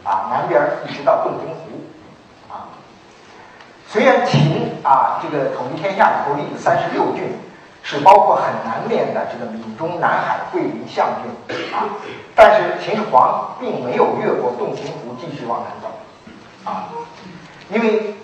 [0.04, 2.74] 啊，南边一直到洞庭湖啊。
[3.88, 7.38] 虽然秦啊这个统一天下以后立的三十六郡，
[7.84, 11.90] 是包括很南面的这个闽中、南海、桂林、象郡啊，
[12.36, 16.90] 但是秦始皇并没有越过洞庭湖继续往南走啊，
[17.70, 18.16] 因为。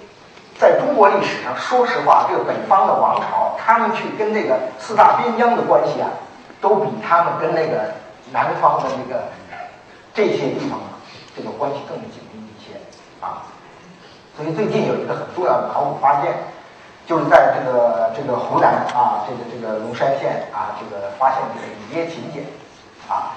[0.60, 6.10] 在中国历史上，说实话，这个北方的王朝，他们去跟那个四大边疆的关系啊，
[6.60, 7.93] 都比他们跟那个
[8.32, 9.26] 南方的那个
[10.15, 10.80] 这些地方
[11.36, 12.82] 这个关系更紧密一些
[13.22, 13.46] 啊。
[14.36, 16.34] 所以最近有一个很重要的考古发现，
[17.08, 22.43] 就是在这个这个湖南啊，这个这个龙山县啊，这个发现这个里耶秦简
[23.08, 23.32] 啊，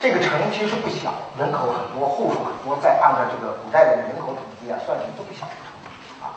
[0.00, 6.32] 这个城其实不小，人口很多，户数很多，在按照这个古代的人口统计啊，算是一个不小的城啊。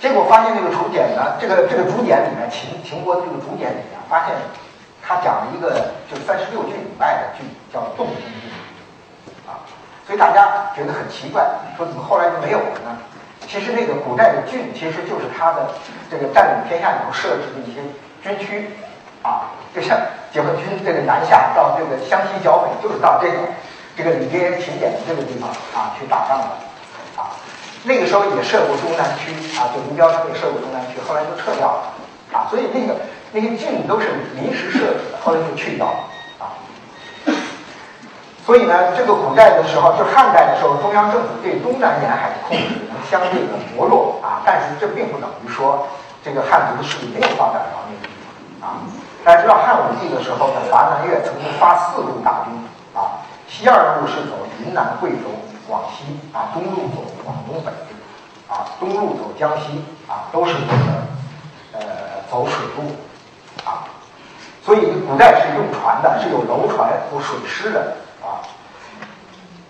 [0.00, 4.32] 结果发现这个竹简呢，这个这个竹简里面，秦秦国的这个竹简里面，发现
[5.04, 8.48] 他讲了一个就三十六郡以外的郡，叫洞庭郡，
[9.44, 9.60] 啊，
[10.06, 11.44] 所以大家觉得很奇怪，
[11.76, 12.96] 说怎么后来就没有了呢？
[13.48, 15.70] 其实那个古代的郡，其实就是他的
[16.10, 17.80] 这个占领天下以后设置的一些
[18.22, 18.68] 军区，
[19.22, 19.96] 啊，就像
[20.30, 23.36] 解放军这个南下到这个湘西剿匪，就是到这个
[23.96, 26.44] 这个里边秦简的这个地方啊去打仗的。
[27.16, 27.32] 啊
[27.84, 31.94] 那个时候也设过中南区啊，就林彪他们也设过中南区，后来就撤掉了
[32.32, 32.46] 啊。
[32.50, 33.00] 所以那个
[33.32, 35.98] 那些郡都是临时设置的，后来就去掉了
[36.38, 36.58] 啊。
[38.44, 42.64] 所以呢，这个古代的时候，就汉代的时候，中央政府对东南沿海的控制
[43.10, 45.88] 相对的薄弱啊，但是这并不等于说
[46.24, 48.12] 这个汉族的势力没有发展到那个地
[48.60, 48.80] 方啊。
[49.24, 52.54] 大家知道汉武帝的时候呢，华南越曾经发四路大军
[52.94, 55.26] 啊，西二路是走云南、贵州。
[55.68, 61.04] 广西啊，东路走广东北部，啊，东路走江西啊，都是这个
[61.74, 61.80] 呃
[62.30, 62.96] 走水路
[63.66, 63.84] 啊，
[64.64, 68.40] 所以古代是用船的，是有楼船有水师的啊。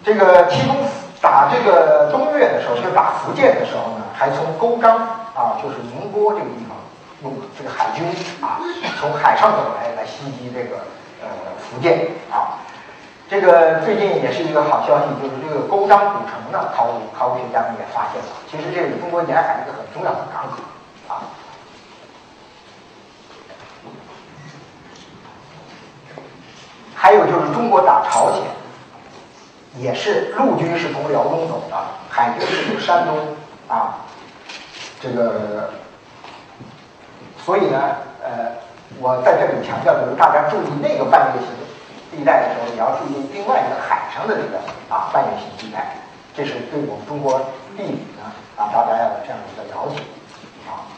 [0.05, 0.77] 这个其中
[1.21, 4.97] 打这个东越的时候，就打福建的时候呢，还从勾章
[5.35, 6.77] 啊，就是宁波这个地方，
[7.23, 8.07] 用这个海军
[8.41, 8.61] 啊，
[9.01, 10.77] 从海上走来来袭击这个
[11.21, 11.29] 呃
[11.59, 12.63] 福建啊。
[13.29, 21.29] 这个最近也是一个好消息，就是这个勾章古城呢，考古考古学家们也发现了，其实这是中国沿海一个很重要的港口啊。
[26.95, 28.43] 还有就是中国打朝鲜，
[29.79, 31.77] 也是陆军是从辽东走的，
[32.11, 33.17] 海军是从山东
[33.69, 34.07] 啊，
[35.01, 35.71] 这个，
[37.45, 37.79] 所以呢，
[38.23, 38.59] 呃，
[39.01, 41.49] 我在这里强调就是大家注意那个半月形
[42.11, 45.97] 地带的时候，也要注意另外一个海上的这个啊半月形地带，
[46.35, 47.39] 这是对我们中国
[47.77, 48.25] 地理呢
[48.57, 50.03] 啊大家要有这样的一个了解
[50.67, 50.89] 啊。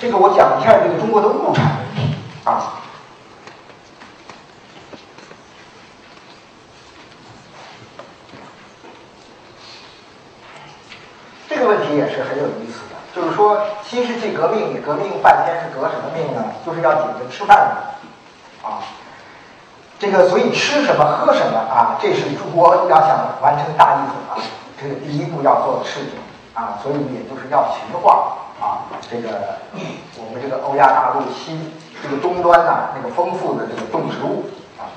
[0.00, 2.80] 这个我讲一下这个中国的物产问题啊。
[11.46, 16.44] 这个问题也是很有意思的，就是说新世纪革命，你革命半天是革什么命呢？
[16.64, 18.80] 就是要解决吃饭的啊。
[19.98, 24.40] 这个所以吃什么喝什么啊，这是中国要想完成大一统啊，
[24.80, 26.12] 这个第一步要做的事情
[26.54, 28.48] 啊，所以也就是要驯化。
[28.60, 29.56] 啊，这个
[30.18, 31.58] 我们这个欧亚大陆西
[32.02, 34.92] 这个东端呢，那个丰富的这个动植物啊，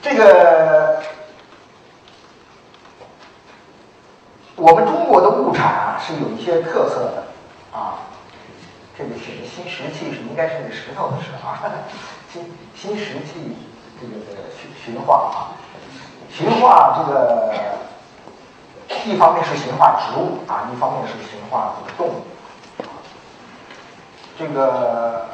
[0.00, 1.02] 这个
[4.54, 7.24] 我们中国的物产啊是有一些特色的
[7.76, 8.06] 啊，
[8.96, 11.60] 这个写的新石器是应该是那石头的石啊，
[12.32, 13.56] 新新石器
[14.00, 14.14] 这个
[14.56, 15.58] 驯驯化啊，
[16.30, 17.85] 驯化这个。
[19.04, 22.22] 一方面是驯化植物啊，一方面是驯化这个动物。
[24.38, 25.26] 这个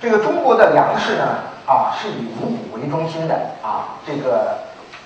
[0.00, 1.24] 这个中国的粮食呢
[1.66, 3.98] 啊，是以五谷为中心的啊。
[4.06, 4.58] 这个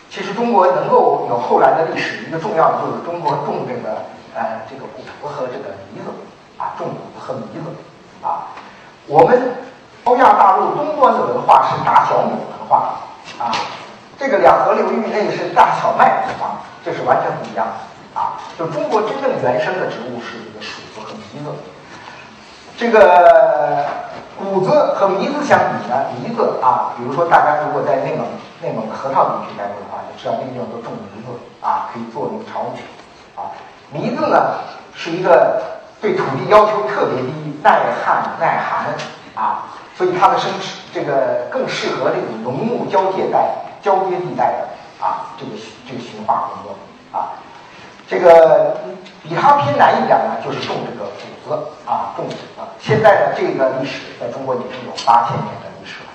[0.09, 6.11] 其实中国能够有后来的历史，一个重要的就是中国种这个呃这个谷和这个糜子
[6.59, 7.71] 啊，种谷子和糜子
[8.23, 8.49] 啊，
[9.07, 9.70] 我们。
[10.11, 12.99] 欧亚大陆东端的文化是大小米文化
[13.39, 13.55] 啊，
[14.19, 18.35] 这个两河流域那个是大小麦文化，这是完全不一样的啊。
[18.59, 21.55] 就中国真正原生的植物是这个黍子和糜子，
[22.77, 23.87] 这个
[24.37, 28.27] 谷子和糜子相比呢，糜子啊，比如说大家如果在内蒙
[28.63, 32.81] 内蒙的河套地区待过的话，就知道那个地方都种糜子啊，可以做那个炒米
[33.37, 33.55] 啊。
[33.95, 34.59] 糜子呢
[34.93, 35.63] 是一个
[36.01, 38.97] 对土地要求特别低、耐旱耐寒
[39.41, 39.71] 啊。
[40.01, 43.51] 所以它的生殖这个更适合这种农牧交界带、
[43.83, 45.53] 交接地带的啊，这个
[45.87, 46.75] 这个驯化工作
[47.13, 47.37] 啊。
[48.09, 48.81] 这个
[49.23, 52.39] 比它偏南一点呢，就是种这个谷子啊，种谷子。
[52.81, 56.09] 现在呢，这个历史在中国已经有八千年的历史了。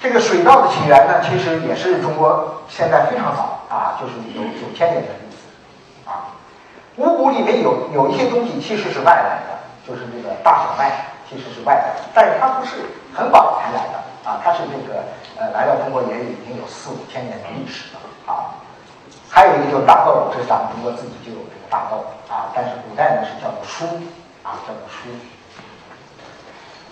[0.00, 6.38] 这个水稻的起源呢，其实也是中国现在非常早啊，就是有九千年的历史啊。
[6.98, 9.54] 五谷里面有有一些东西其实是外来的。
[9.86, 15.04] 就是这个大小麦其实是外来的，但是它不是很晚才来的啊，它是这个
[15.36, 18.56] 呃来到中国也已经有四五千年的历史了啊。
[19.28, 22.00] 还有一个就是大豆，这是咱们中国自己就有这个大豆
[22.32, 23.84] 啊，但是古代呢是叫做黍
[24.42, 25.12] 啊，叫做黍。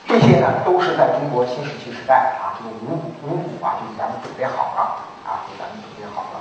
[0.06, 6.40] 这些呢都是在中国新石器时代啊，这个五谷五谷啊就给咱们准备好了啊，给咱们准备好了。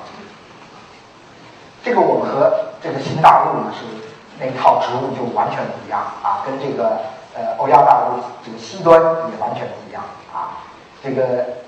[1.81, 2.51] 这个我们和
[2.83, 4.10] 这个新大陆呢是。
[4.41, 6.97] 那套植物就完全不一样啊，跟这个
[7.35, 8.99] 呃欧亚大陆这个西端
[9.29, 10.01] 也完全不一样
[10.33, 10.65] 啊。
[11.03, 11.61] 这个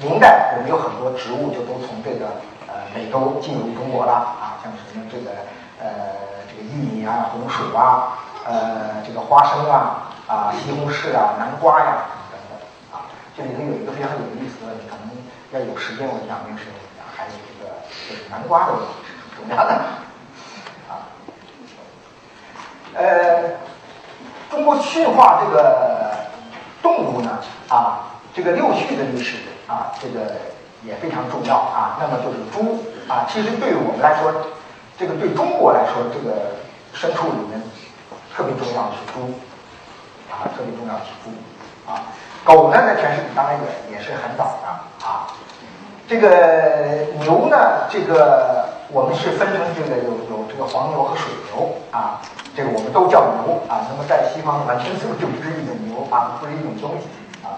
[0.00, 2.38] 明代我们有很多植物就都从这个
[2.68, 5.42] 呃美洲进入中国了啊，像什么这个
[5.82, 8.14] 呃这个玉米啊、红薯啊、
[8.46, 12.54] 呃这个花生啊、啊西红柿啊、南瓜呀等等
[12.94, 13.10] 啊。
[13.36, 15.10] 这里头有一个非常有意思的，你可能
[15.50, 16.78] 要有时间我讲那个时候
[17.10, 17.74] 还有这个
[18.08, 19.82] 就是南瓜的问题是很重要的。
[22.94, 23.58] 呃，
[24.50, 26.10] 中国驯化这个
[26.82, 29.36] 动物呢，啊，这个六畜的历史
[29.68, 30.32] 啊，这个
[30.82, 31.98] 也非常重要啊。
[32.00, 34.32] 那么就是猪啊，其实对于我们来说，
[34.98, 36.58] 这个对中国来说，这个
[36.92, 37.62] 牲畜里面
[38.34, 39.34] 特别重要的是猪
[40.28, 41.30] 啊，特别重要的是猪
[41.88, 42.10] 啊。
[42.42, 43.56] 狗呢，在全世界当然
[43.88, 45.28] 也也是很早的啊。
[46.08, 52.20] 这个牛呢，这个我们是分成这个有有这个黄牛和水牛啊。
[52.60, 57.08] 这个我们都叫牛啊，那么在西方完全就就不是一种牛啊，不是一种东西
[57.42, 57.56] 啊。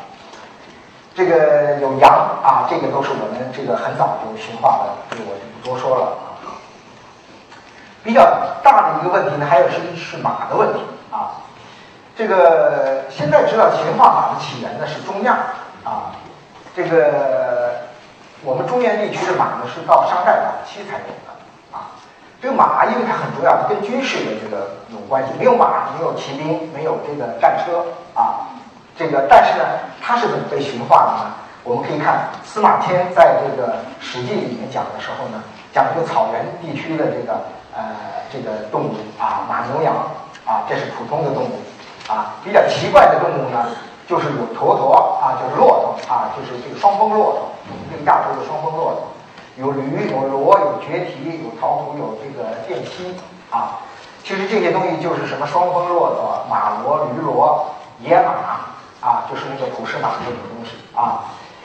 [1.12, 2.08] 这个有羊
[2.40, 6.54] 啊，这个都是我们这个很早就驯化的，这个我就不多说了啊。
[8.04, 8.22] 比较
[8.62, 10.78] 大的一个问题呢，还有是是马的问题
[11.10, 11.42] 啊。
[12.14, 15.32] 这个现在知道驯化马的起源呢是中亚
[15.82, 16.14] 啊，
[16.76, 17.88] 这个
[18.44, 21.31] 我们中原地区的马呢是到商代晚期才有的。
[22.42, 25.30] 这个马，因为它很重要，它跟军事的这个有关系。
[25.38, 28.50] 没有马，没有骑兵，没有这个战车啊。
[28.98, 29.64] 这个，但是呢，
[30.02, 31.34] 它是怎么被驯化的呢？
[31.62, 33.68] 我们可以看司马迁在这个
[34.00, 35.40] 《史记》里面讲的时候呢，
[35.72, 37.94] 讲这个草原地区的这个呃
[38.32, 39.94] 这个动物啊，马牛羊
[40.44, 41.54] 啊，这是普通的动物
[42.10, 42.34] 啊。
[42.42, 43.70] 比较奇怪的动物呢，
[44.08, 47.48] 就是有驼驼啊，就是骆驼啊，就是这个双峰骆驼，
[47.88, 49.06] 这个亚洲的双峰骆驼，
[49.56, 53.14] 有驴，有骡，有绝蹄，有陶土，有这个电犀
[53.50, 53.80] 啊。
[54.24, 57.64] 其实这些东西就是什么双峰骆驼、马骡、驴骡、
[58.00, 61.24] 野马啊，就是那个普什马这种东西啊。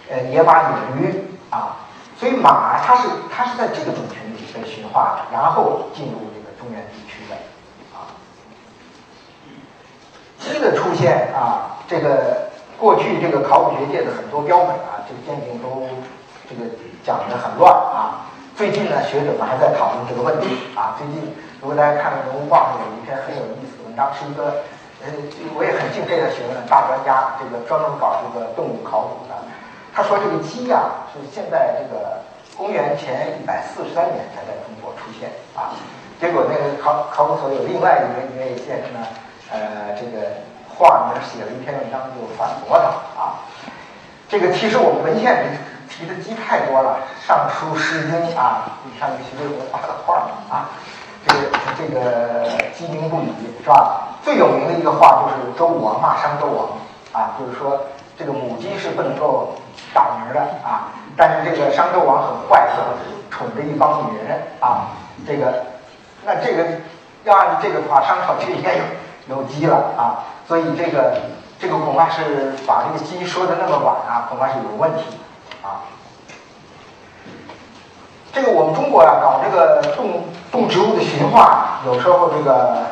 [0.10, 1.78] 呃，野马、野驴啊，
[2.18, 7.36] 所以马它是它是在这个种群里被驯化的，然后进入这个中原地区的
[7.94, 8.10] 啊。
[10.40, 15.88] 鸡的出现啊，这个过去这个考古学界的很多标本啊，这个鉴定都
[16.50, 16.64] 这个
[17.04, 18.32] 讲的很乱啊。
[18.56, 20.95] 最近呢，学者们还在讨论这个问题啊。
[20.98, 24.64] 最近如果大家看了《文物报》，上有一篇很有意思的文章，是一个
[25.06, 25.12] 呃，
[25.54, 29.36] 我也很敬佩的学问大专家，这个专门搞这个动物考古的。
[29.93, 32.22] 他说：“这个鸡呀，是现在这个
[32.56, 35.74] 公元前一百四十三年才在中国出现啊。
[36.22, 39.06] 结果那个考考古所有另外一位一位先生呢，
[39.52, 42.86] 呃，这个画里面写了一篇文章就反驳他
[43.20, 43.45] 啊。
[44.30, 45.58] 这个其实我们文献里
[45.98, 50.16] 提的鸡太多了，《尚书》《诗经》啊，你看那个徐悲鸿画的画
[50.54, 50.70] 啊，
[51.26, 53.34] 这个这个鸡鸣不已
[53.64, 54.10] 是吧？
[54.22, 56.70] 最有名的一个画就是周武王骂商纣王
[57.14, 57.82] 啊，就是说
[58.16, 59.56] 这个母鸡是不能够。”
[59.93, 62.68] 打鸣的啊，但是这个商纣王很坏，
[63.30, 64.89] 宠着一帮女人啊，
[65.26, 65.66] 这个，
[66.26, 66.66] 那这个
[67.24, 68.84] 要按这个的话，商朝就应该有
[69.30, 71.22] 有鸡了啊，所以这个
[71.60, 75.04] 这个恐怕是把这个鸡说的那么晚啊，恐怕是有问题
[75.68, 75.84] 啊。
[78.32, 82.86] 这个我们中国呀，搞这个动动植物的驯化，有时候这个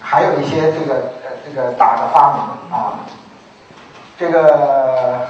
[0.00, 3.06] 还有一些这个呃这个大的发明啊，
[4.18, 5.28] 这个。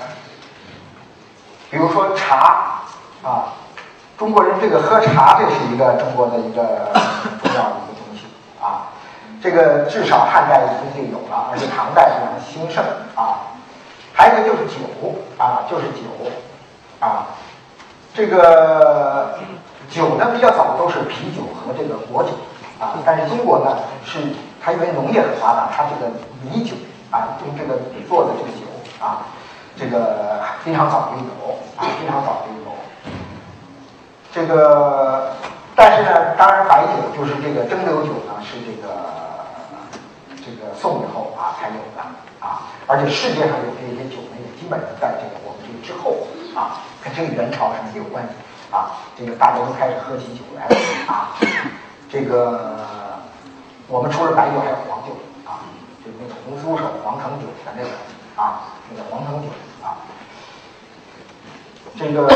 [1.69, 2.83] 比如说茶
[3.25, 3.53] 啊，
[4.17, 6.93] 中国人这个喝茶，这是一个中国的一个
[7.43, 8.25] 重要的一个东西
[8.63, 8.95] 啊。
[9.43, 12.85] 这个至少汉代已经就有了，而且唐代非常兴盛
[13.17, 13.46] 啊。
[14.17, 14.81] 还有一个就是酒
[15.37, 16.01] 啊，就是酒
[16.99, 17.27] 啊。
[18.15, 19.39] 这个
[19.91, 22.31] 酒呢比较早都是啤酒和这个果酒
[22.81, 24.19] 啊，但是中国呢是
[24.65, 26.11] 它因为农业很发达，它这个
[26.43, 26.75] 米酒
[27.11, 28.65] 啊用这个做的这个酒
[29.05, 29.27] 啊。
[29.79, 32.73] 这个非常早就有啊，非常早就有。
[34.33, 35.33] 这个，
[35.75, 38.89] 但是呢，当然白酒就是这个蒸馏酒呢，是这个
[40.47, 42.03] 这个宋以后啊才有的
[42.39, 46.23] 啊，而且世界上有这些酒呢，也基本上在这个我们这个之后
[46.55, 48.31] 啊，跟这个元朝是没有关系
[48.71, 49.03] 啊。
[49.19, 50.77] 这个大家都开始喝起酒来了
[51.11, 51.35] 啊。
[52.09, 52.79] 这个
[53.89, 55.67] 我们除了白酒还有黄酒啊，
[56.05, 57.91] 就那个红酥手、黄藤酒的那个
[58.41, 59.49] 啊，那个黄藤酒
[59.83, 59.99] 啊。
[61.99, 62.29] 这个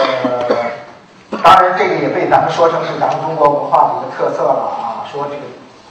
[1.30, 5.06] 当然，这个也被咱们说成是咱们中国文化的一个特色了啊！
[5.06, 5.42] 说这个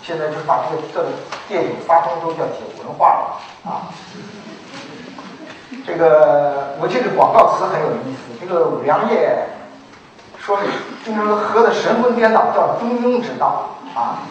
[0.09, 1.09] 现在就是把这个这个
[1.47, 3.93] 电影发通都叫酒文化了啊！
[5.85, 9.45] 这个我记得广告词很有意思，这个五粮液
[10.39, 10.63] 说是
[11.05, 14.25] 经常喝的神魂颠倒，叫中庸之道啊！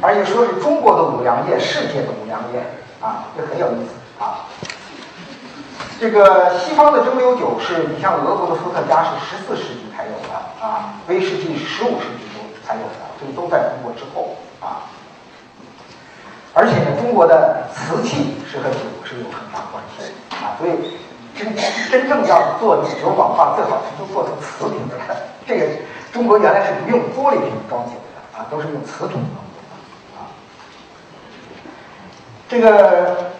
[0.00, 2.62] 而且说是中国的五粮液，世界的五粮液
[3.00, 4.46] 啊，这很有意思啊！
[5.98, 14.86] 这个西方的蒸馏酒是你像俄国的伏特加是十四世纪才有的啊，威士忌是十五世纪中才有的，这个都在中国之后啊。
[16.54, 20.98] 而且呢，中国的瓷器是和酒是有很大关系的啊，所以
[21.36, 21.54] 真
[21.90, 24.96] 真正要做酒广化，最好是都做成瓷瓶的。
[25.46, 25.66] 这个
[26.12, 30.30] 中国原来是不用玻璃瓶装酒的啊，都是用瓷瓶装的啊。
[32.48, 33.32] 这个。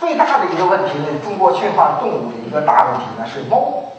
[0.00, 3.92] 最大的一个问题呢，中国驯化动物的一个大问题呢是猫，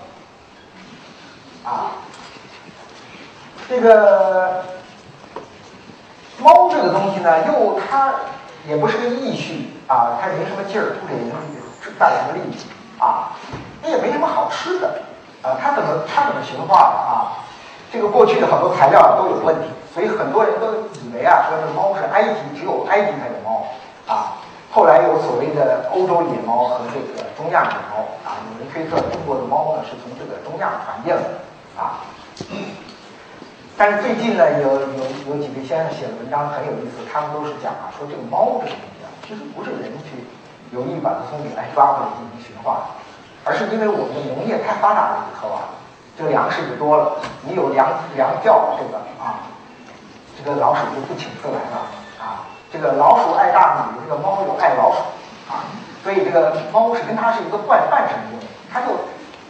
[1.64, 1.92] 啊，
[3.72, 4.66] 这个
[6.40, 8.16] 猫这个东西呢，又它
[8.68, 11.32] 也不是个义畜啊，它也没什么劲儿，不给人
[11.98, 12.60] 带来什么利益
[13.00, 13.32] 啊，
[13.82, 15.00] 它也没什么好吃的
[15.42, 17.48] 啊，它怎么它怎么驯化的啊？
[17.94, 20.68] 这个过去的很多材料都有问题，所以很多人都
[21.00, 23.68] 以为啊，说这猫是埃及，只有埃及才有猫
[24.06, 24.36] 啊。
[24.70, 32.04] 后来有所谓的欧洲野猫和这个中亚野猫啊，有人推测中国的猫呢是从这个中亚传进来的啊。
[33.82, 40.22] 但是最近呢，有有有几位先生写的文章很有意思，他们都是讲啊，说这个猫这个东西啊，其实不是人去
[40.70, 42.94] 有意把它从野外抓回来进行驯化，
[43.44, 45.74] 而是因为我们的农业太发达了以后啊，
[46.16, 49.50] 这个粮食就多了，你有粮粮窖这个啊，
[50.38, 51.82] 这个老鼠就不请自来了
[52.22, 52.46] 啊。
[52.72, 55.02] 这个老鼠爱大米，这个猫又爱老鼠，
[55.50, 55.66] 啊，
[56.04, 58.94] 所以这个猫是跟它是一个半半生性，它就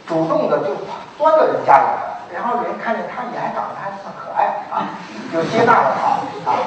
[0.08, 0.72] 主动的就
[1.18, 4.88] 钻到人家里来，然后人看见它也还长得还算可爱啊，
[5.32, 6.58] 就接纳了它啊。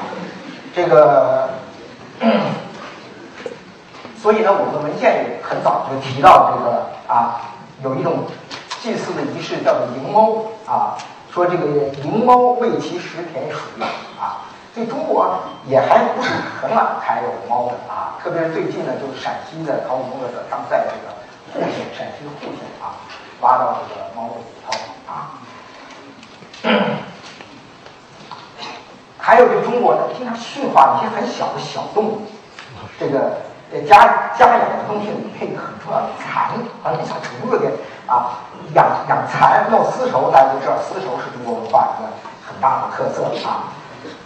[0.76, 1.49] 这个，
[4.22, 7.41] 所以呢，我们文献里很早就提到这个啊，
[7.84, 8.26] 有一种
[8.82, 10.97] 祭祀的仪式叫做迎猫啊，
[11.32, 11.66] 说这个
[12.03, 13.57] 迎猫为其食田鼠
[14.20, 14.45] 啊。
[14.74, 16.30] 所以中国也还不是
[16.61, 21.16] 很晚才有猫的啊，特别是最近呢，就是陕西的考古工作者他们在这个
[21.53, 22.99] 户县，陕西的户县啊，
[23.39, 24.78] 挖到这个猫的骨头。
[29.18, 32.22] 还有这中国呢，经常驯化一些很小的小动物，
[32.99, 33.41] 这个
[33.88, 36.51] 家家养的东西里配一个很重要的蚕，
[36.84, 37.72] 好像小虫子的
[38.05, 38.45] 啊，
[38.76, 42.09] 养养蚕弄丝绸，大家都知道丝绸是中国文化一个
[42.45, 43.74] 很大的特色啊。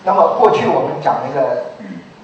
[0.03, 1.71] 那么过去我们讲那个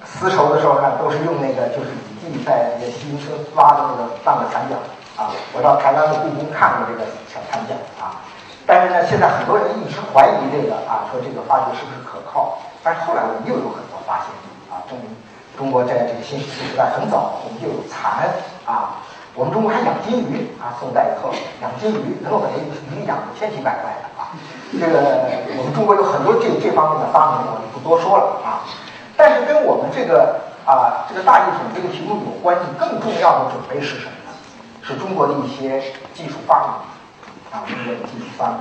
[0.04, 1.88] 丝绸的时候呢，都是用那个就是
[2.20, 4.76] 李济在那个西营村挖的那个半个蚕茧
[5.16, 5.32] 啊。
[5.54, 8.20] 我到台湾的故宫看过这个小蚕茧啊。
[8.66, 12.58] 但是呢，现在很多人一直怀疑这个啊，说这个发掘是不是可靠？
[12.82, 14.26] 但是后来我们又有很多发现
[14.68, 15.14] 啊，证明
[15.56, 18.26] 中国在这个新石器时代很早，我们就有蚕
[18.66, 19.06] 啊。
[19.36, 21.30] 我们中国还养金鱼啊，宋代以后
[21.62, 24.34] 养金鱼，能够把鱼养的千奇百怪的啊。
[24.80, 28.64] 这个我们中国有很多这这方面的发明，我就不多说了啊。
[29.16, 34.32] 但是跟我们这个啊这个大一统这个题目有关系，更重要的准备是什么呢？
[34.82, 35.80] 是中国的一些
[36.14, 36.95] 技术发明
[37.50, 38.58] 啊，中国的技术发明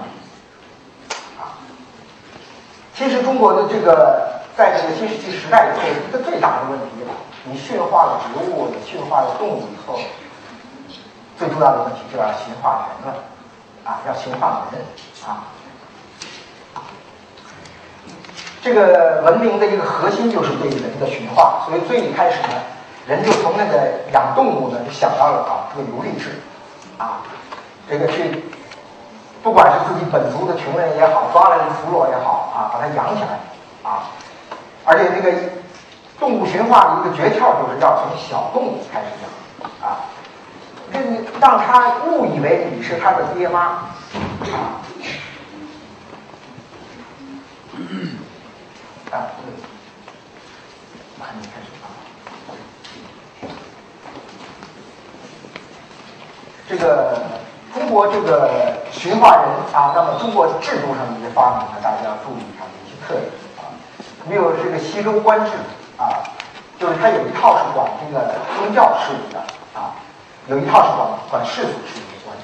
[1.40, 1.60] 啊。
[2.96, 7.12] 其实中国的这个在这个新石器时代以后，一个最大的问题了，
[7.46, 10.00] 你驯化了植物，你驯化了动物以后。
[11.38, 13.20] 最重要的问题就要驯化人了，
[13.84, 14.82] 啊，要驯化人
[15.28, 15.52] 啊。
[18.62, 22.54] 这个文明的一个核心就是对人的驯化，所以最一开始呢，
[23.06, 26.40] 人就从那个养动物呢，就想到了啊，这个奴隶制，
[26.98, 27.20] 啊，
[27.90, 28.46] 这个去，
[29.46, 33.38] 不管是自己本族的穷人也好，抓来的俘虏也好，啊，把它养起来，
[33.88, 34.10] 啊，
[34.84, 35.32] 而且这个
[36.20, 39.30] 动物驯化的一个诀窍就是要从小动物开始养，
[39.88, 40.10] 啊。
[41.40, 44.82] 让他误以为你是他的爹妈，啊，
[49.12, 49.30] 啊，
[51.20, 51.86] 马上开始啊。
[56.68, 57.20] 这个
[57.76, 59.44] 中国这个驯化人
[59.76, 63.28] 啊，那么中国制度上的一些发明呢，大家要注意它的一些特点
[63.60, 63.68] 啊。
[64.30, 65.52] 没有这个西周官制
[65.98, 66.24] 啊，
[66.80, 69.40] 就是它有一套是管这个宗教事务的
[69.78, 69.92] 啊。
[70.48, 72.38] 有一套是管管世俗事务的官。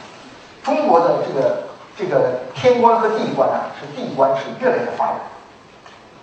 [0.65, 1.63] 中国的这个
[1.95, 5.15] 这个天官和地官啊，是地官是越来越发展，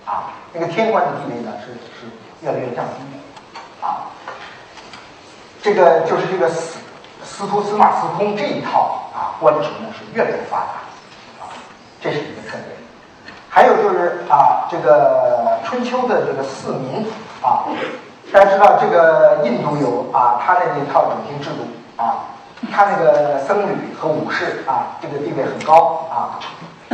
[0.04, 4.12] 啊，那个天官的地位呢是是越来越降低，啊，
[5.62, 6.80] 这个就是这个死
[7.29, 11.53] 司徒司马司空这一套啊官职呢是越来越发达，啊，
[12.01, 12.68] 这是一个特点。
[13.51, 17.07] 还有就是啊，这个春秋的这个四民
[17.43, 17.68] 啊。
[18.33, 21.66] 大家知道这个印度有啊，他的那套种姓制度
[21.97, 22.29] 啊，
[22.72, 26.41] 他那个僧侣和武士啊，这个地位很高啊。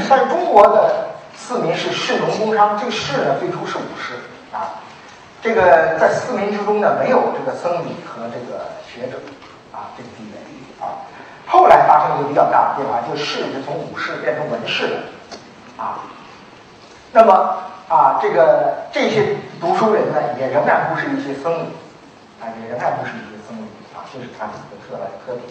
[0.08, 4.14] 但中国的四民是士农工商，这个士呢最初是武士
[4.52, 4.82] 啊，
[5.42, 9.18] 这个在四民之中呢没有这个僧侣和这个学者
[9.74, 10.38] 啊这个地位
[10.80, 11.02] 啊。
[11.46, 15.00] 后来发生一个比较大的变化，就是士是从武士变成文士了
[15.76, 15.98] 啊。
[17.12, 17.58] 那么。
[17.86, 21.68] 啊，这个这些读书人呢，也仍然不是一些僧侣，
[22.40, 25.44] 啊，也仍然不是一些僧侣啊，这是他们的特来特点，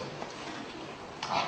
[1.29, 1.45] 啊，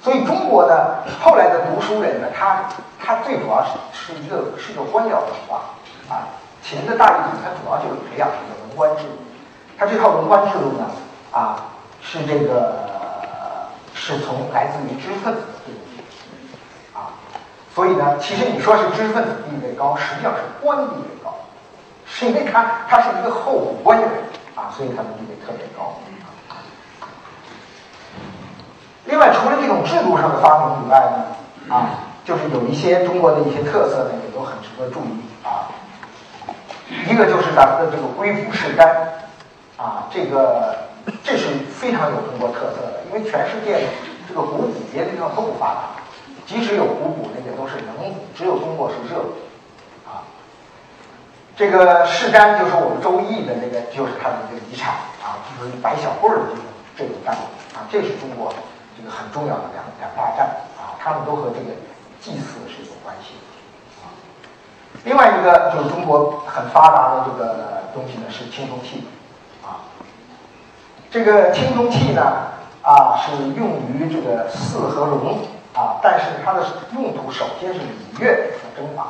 [0.00, 2.64] 所以中国呢，后来的读书人呢，他
[2.98, 5.76] 他最主要是是一个是一个官僚文化，
[6.08, 9.18] 啊，秦的大一统，它主要就是培养一个文官制度，
[9.76, 10.86] 它这套文官制度呢，
[11.30, 11.71] 啊，
[12.02, 16.04] 是这个是从来自于知识分子的地位
[16.92, 17.16] 啊。
[17.74, 21.34] 所以呢，其实你说是知识分子地位高，实际上是官地位高，
[22.04, 24.08] 是因为他他是一个候补官员
[24.54, 25.96] 啊，所以他的地位特别高。
[29.06, 31.90] 另外，除了这种制度上的发明以外呢，啊，
[32.24, 35.70] 就是有一些中国的一些特色呢，也都很值得注意啊。
[37.08, 38.86] 一个就是咱们的这个龟服饰干，
[39.76, 40.76] 啊，这个
[41.22, 43.88] 这是非常有中国特色的，因为全世界
[44.28, 45.80] 这个古骨别的地方都不发达。
[46.46, 49.20] 即使有五谷，那个都是冷，只有中国是热，
[50.04, 50.26] 啊，
[51.56, 56.64] 这个士干就是我们周易的那个，就是他的这个遗产啊，就是摆小棍儿的这种
[56.96, 57.34] 这种干
[57.74, 58.52] 啊，这是中国
[58.98, 60.46] 这个很重要的两两大战
[60.76, 61.74] 啊，他们都和这个
[62.20, 63.40] 祭祀是有关系的。
[65.04, 69.04] 另外一个就是中国很发达的这个东西呢，是青铜器
[69.64, 69.88] 啊，
[71.12, 72.22] 这个青铜器呢，
[72.80, 75.44] 啊，是用于这个祀和龙
[75.74, 79.02] 啊，但是它的用途首先是礼乐和征伐，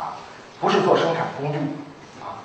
[0.00, 0.16] 啊，
[0.62, 1.58] 不是做生产工具
[2.22, 2.40] 啊。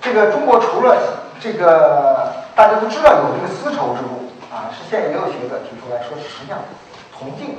[0.00, 0.96] 这个中国除了
[1.40, 6.58] 这个大家都知道有这个丝绸之路啊，是现在也有学者提出来说，实际上
[7.12, 7.58] 铜镜。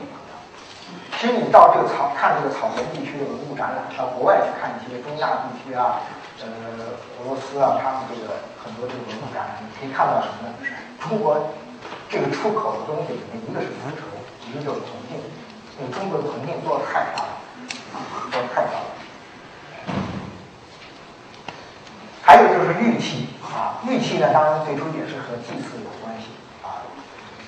[1.19, 5.99] 其实你到这个草看这个草原地区的文物展览，到国外去看一些中亚地区啊。
[6.41, 10.55] 呃，俄罗斯啊，他们这个很多这个文物展览，你可以看到什么呢？
[10.97, 11.37] 中国
[12.09, 14.09] 这个出口的东西里面，一个是丝绸，
[14.49, 15.21] 一个就是铜镜。
[15.77, 17.29] 那个中国的铜镜做的太漂亮，
[18.31, 18.89] 做的太漂亮。
[22.23, 26.33] 还有就是玉器啊，玉器呢，当然最初也是和祭祀有关系
[26.65, 26.81] 啊。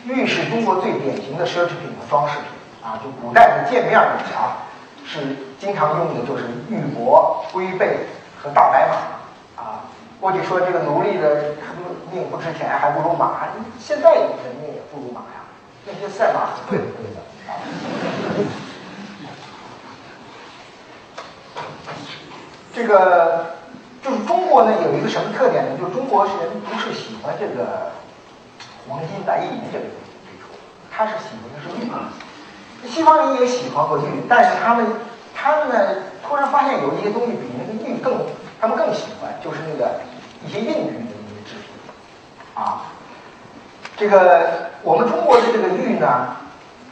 [0.06, 2.46] 玉是中国最典型的奢侈品和装饰品
[2.84, 4.70] 啊，就古代的见面礼啊，
[5.04, 8.06] 是经常用的就是玉帛、龟背。
[8.44, 9.88] 和大白马啊，
[10.20, 11.56] 过去说这个奴隶的
[12.12, 13.48] 命不值钱，还不如马。
[13.80, 15.48] 现在人命也不如马呀，
[15.86, 17.22] 那些赛马很贵很贵的？
[22.76, 23.56] 这个
[24.04, 25.78] 就是中国呢，有一个什么特点呢？
[25.80, 26.34] 就是中国人
[26.68, 27.94] 不是喜欢这个
[28.90, 30.12] 黄金白银这个东西，
[30.92, 31.90] 他是喜欢的是玉。
[32.90, 34.86] 西方人也喜欢过玉，但是他们
[35.44, 35.76] 他们呢？
[36.26, 38.26] 突然发现有一些东西比那个玉更，
[38.62, 40.00] 他们更喜欢，就是那个
[40.48, 41.76] 一些硬玉的一些制品，
[42.56, 42.86] 啊，
[43.98, 46.38] 这个我们中国的这个玉呢，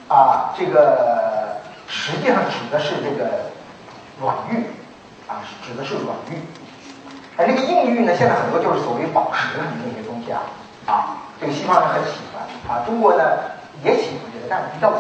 [0.10, 3.52] 啊，这个实际上指的是这个
[4.20, 4.66] 软玉，
[5.30, 6.36] 啊，指的是软玉，
[7.38, 10.41] 而这个硬玉呢，现在很多就是所谓宝石那些东西啊，
[10.86, 13.24] 啊，这个西方人很喜欢，啊，中国呢
[13.82, 14.99] 也喜欢这个，但是比较晚，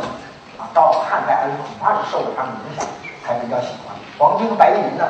[0.57, 2.87] 啊，到汉代恐怕是受了他们影响
[3.25, 3.95] 才比较喜欢。
[4.17, 5.05] 黄金和白银呢，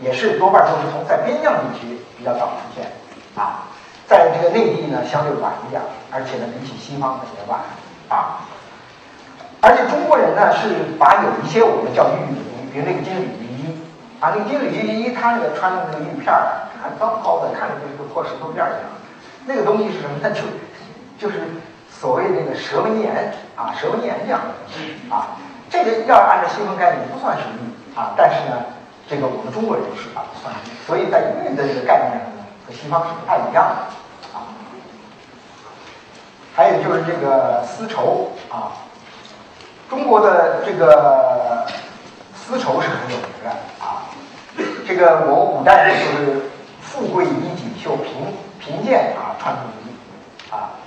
[0.00, 2.90] 也是多半都是从在边疆地区比较早出现，
[3.36, 3.68] 啊，
[4.06, 5.80] 在这个内地呢相对晚一点，
[6.10, 7.60] 而且呢比起西方呢也晚，
[8.08, 8.40] 啊，
[9.60, 13.78] 而且中国人呢是把有一些我们叫玉的东西，比如那个金缕玉衣，
[14.20, 18.90] 啊，那个金缕玉衣，它那个穿的那个玉片儿还高高的，看着就是个破石头片儿一样，
[19.46, 20.18] 那个东西是什么？
[20.18, 20.30] 呢？
[20.34, 20.42] 就
[21.18, 21.38] 就是
[21.88, 25.38] 所谓那个蛇纹岩啊，蛇纹岩这样的东西啊，
[25.72, 27.72] 这个要按照西方概念不算是玉。
[27.94, 28.56] 啊，但是呢，
[29.06, 30.54] 这个我们中国人是把它算，
[30.86, 34.48] 所以在玉的这个概念上呢，和西方是不太一样的啊。
[36.54, 38.72] 还有就是这个丝绸啊，
[39.90, 41.66] 中国的这个
[42.34, 44.08] 丝绸是很有名的啊。
[44.88, 46.50] 这个我古代就是
[46.80, 49.94] 富贵衣锦绣，贫贫贱啊穿不衣
[50.50, 50.80] 啊。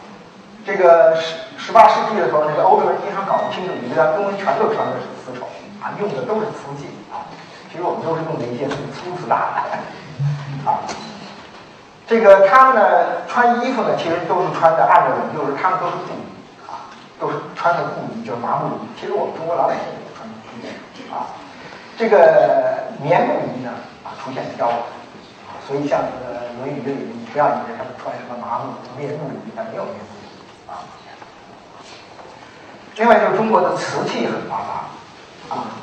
[0.66, 5.46] 这个十十八世纪的时候，那个欧洲人经常搞不清楚，你们的东西全都穿的是丝绸。
[5.78, 7.30] 啊，用的都是瓷器啊，
[7.70, 9.78] 其实我们都是用的一些粗瓷大的
[10.66, 10.82] 啊。
[12.08, 16.26] 这个他们呢穿衣服呢，其实都是穿的按照我们就是他们都是布衣
[16.66, 16.90] 啊，
[17.22, 18.90] 都是穿的布衣，就是麻布衣。
[19.00, 20.66] 其实我们中国老百姓也穿布衣
[21.14, 21.38] 啊。
[21.94, 23.70] 这个棉布衣呢
[24.02, 24.82] 啊出现比较晚，
[25.68, 30.15] 所以像这个《论语》这里，你不要以为他们穿什么麻布棉布衣，他没有棉布
[30.68, 30.86] 啊。
[32.96, 35.54] 另外就是中国的瓷器很发达。
[35.56, 35.78] 啊，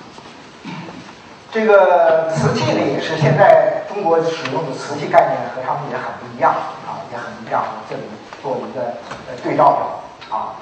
[1.53, 6.53] 这个瓷器呢，也是现在中国使用的瓷器概念和他们也很不一样
[6.83, 7.62] 啊，也很不一样。
[7.89, 8.03] 这里
[8.43, 8.83] 做一个
[9.28, 10.57] 呃对照表啊，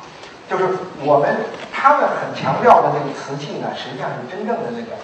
[0.50, 0.68] 就是
[1.02, 4.98] 我们他们很强调的这个瓷器呢，实际上是真正的那个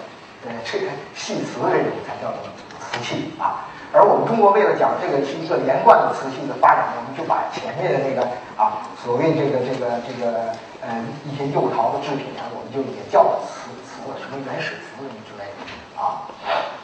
[0.45, 2.43] 呃这个细瓷这种才叫做
[2.79, 3.65] 瓷器啊。
[3.93, 8.27] 而我们中国为了讲这个是一个连贯的瓷器的发展，我们就把前面的那个
[8.59, 10.51] 啊所谓这个这个这个
[10.83, 14.19] 呃一些釉陶的制品啊，我们就也叫瓷瓷了。
[14.19, 15.63] 什么原始瓷什么之类的
[15.95, 16.27] 啊，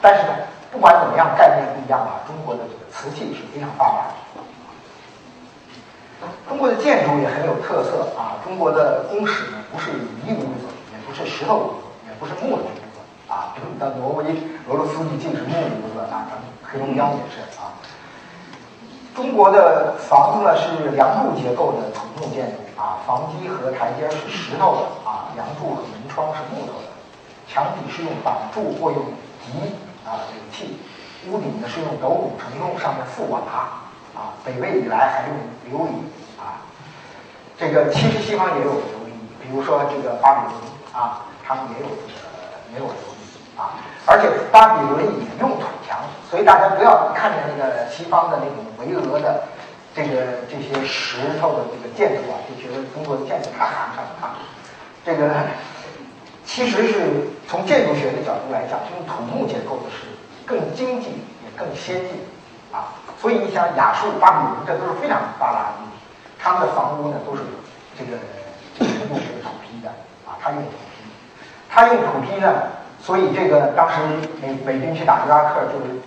[0.02, 2.24] 但是呢，不管怎么样，概念不一样啊。
[2.26, 8.40] 中国的这个瓷器是非常发达的，中国的建筑也很有特色啊。
[8.44, 9.92] 中国的宫室呢，不是
[10.24, 12.64] 泥屋子，也不是石头屋子，也不是木屋子
[13.34, 13.58] 啊。
[13.58, 14.26] 比如到挪威、
[14.70, 16.30] 俄罗斯，你尽是木屋子啊。
[16.30, 17.74] 咱们黑龙江也是啊。
[19.16, 26.90] 中国的房子呢是梁柱结构的土木建筑啊，房基和台阶是石头的啊，梁柱和门窗是木头的。
[27.48, 29.04] 墙体是用板柱或用
[29.46, 30.80] 脊啊这个砌，
[31.30, 33.40] 屋顶呢是用斗拱承重，上面覆瓦
[34.16, 34.34] 啊。
[34.44, 35.38] 北魏以来还用
[35.70, 35.92] 琉璃
[36.42, 36.66] 啊。
[37.56, 40.58] 这个其实西方也有琉璃，比如说这个巴比伦
[40.92, 42.20] 啊，他们也有这个
[42.74, 43.13] 没有琉璃
[43.58, 43.80] 啊。
[44.06, 46.00] 而且巴比伦也用土墙，
[46.30, 49.44] 所以大家不要看见那个西方的那种巍峨的
[49.96, 54.40] 这个这些石头的这个建筑啊，就觉得中国的建筑太寒碜了啊。
[55.06, 55.30] 这个。
[56.46, 60.12] 其实是从建筑学的角度来讲，用土木结构的是
[60.46, 61.08] 更经济
[61.42, 62.28] 也更先进
[62.70, 63.00] 啊。
[63.18, 65.88] 所以你想亚述、巴比伦，这都是非常发达的，
[66.38, 67.44] 他们的房屋呢都是
[67.98, 68.20] 这个
[68.78, 69.90] 这个用这个土坯的
[70.28, 71.08] 啊，他用土坯，
[71.70, 72.54] 他用土坯呢，
[73.04, 74.00] 所以这个当时
[74.42, 76.00] 美美军去打伊拉克，就是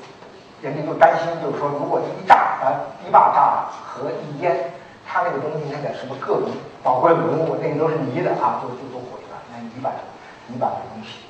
[0.63, 2.35] 人家就担心，就是说如果一炸
[2.65, 4.73] 啊，堤坝炸了和一淹，
[5.07, 6.49] 他那个东西那个什么各种
[6.83, 9.93] 宝贵文物，那个都是泥的啊，就就都毁了，那泥板
[10.47, 11.21] 泥板的东西。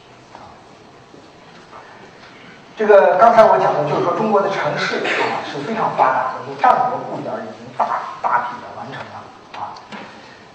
[2.77, 7.89] 这个刚才我讲的，就是说中国的城市啊是非常发达的，就战国部件已经大
[8.23, 9.19] 大体的完成了
[9.59, 9.75] 啊。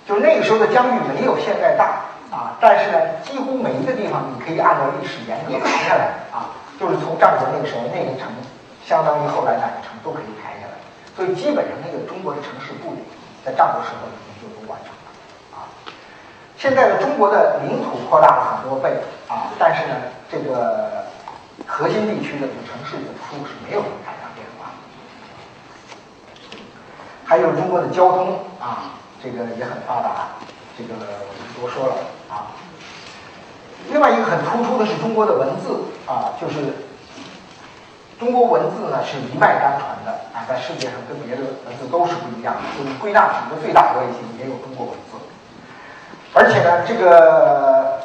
[0.07, 8.31] 就那个时候的疆域没有现在大啊，但是呢，几乎每一个地方你可以按照历史沿革排下来啊，就是从战国那个时候那个城，
[8.85, 10.73] 相当于后来哪个城都可以排下来，
[11.15, 13.03] 所以基本上那个中国的城市布局
[13.43, 15.67] 在战国时候已经就都完成了啊。
[16.57, 18.95] 现在的中国的领土扩大了很多倍
[19.27, 19.95] 啊，但是呢，
[20.31, 20.89] 这个。
[21.67, 24.71] 核心地区的这个城市的出是没有什么太大变化。
[27.23, 30.29] 还有中国的交通啊，这个也很发达，
[30.77, 31.95] 这个我就不多说了
[32.29, 32.55] 啊。
[33.91, 36.87] 另外一个很突出的是中国的文字啊，就是
[38.19, 45.17] 中国文字呢是一脉单传的啊，在世界上跟别的文字都是不一样的，就是归纳几个最大关系也有中国文字，
[46.33, 48.01] 而且呢这个。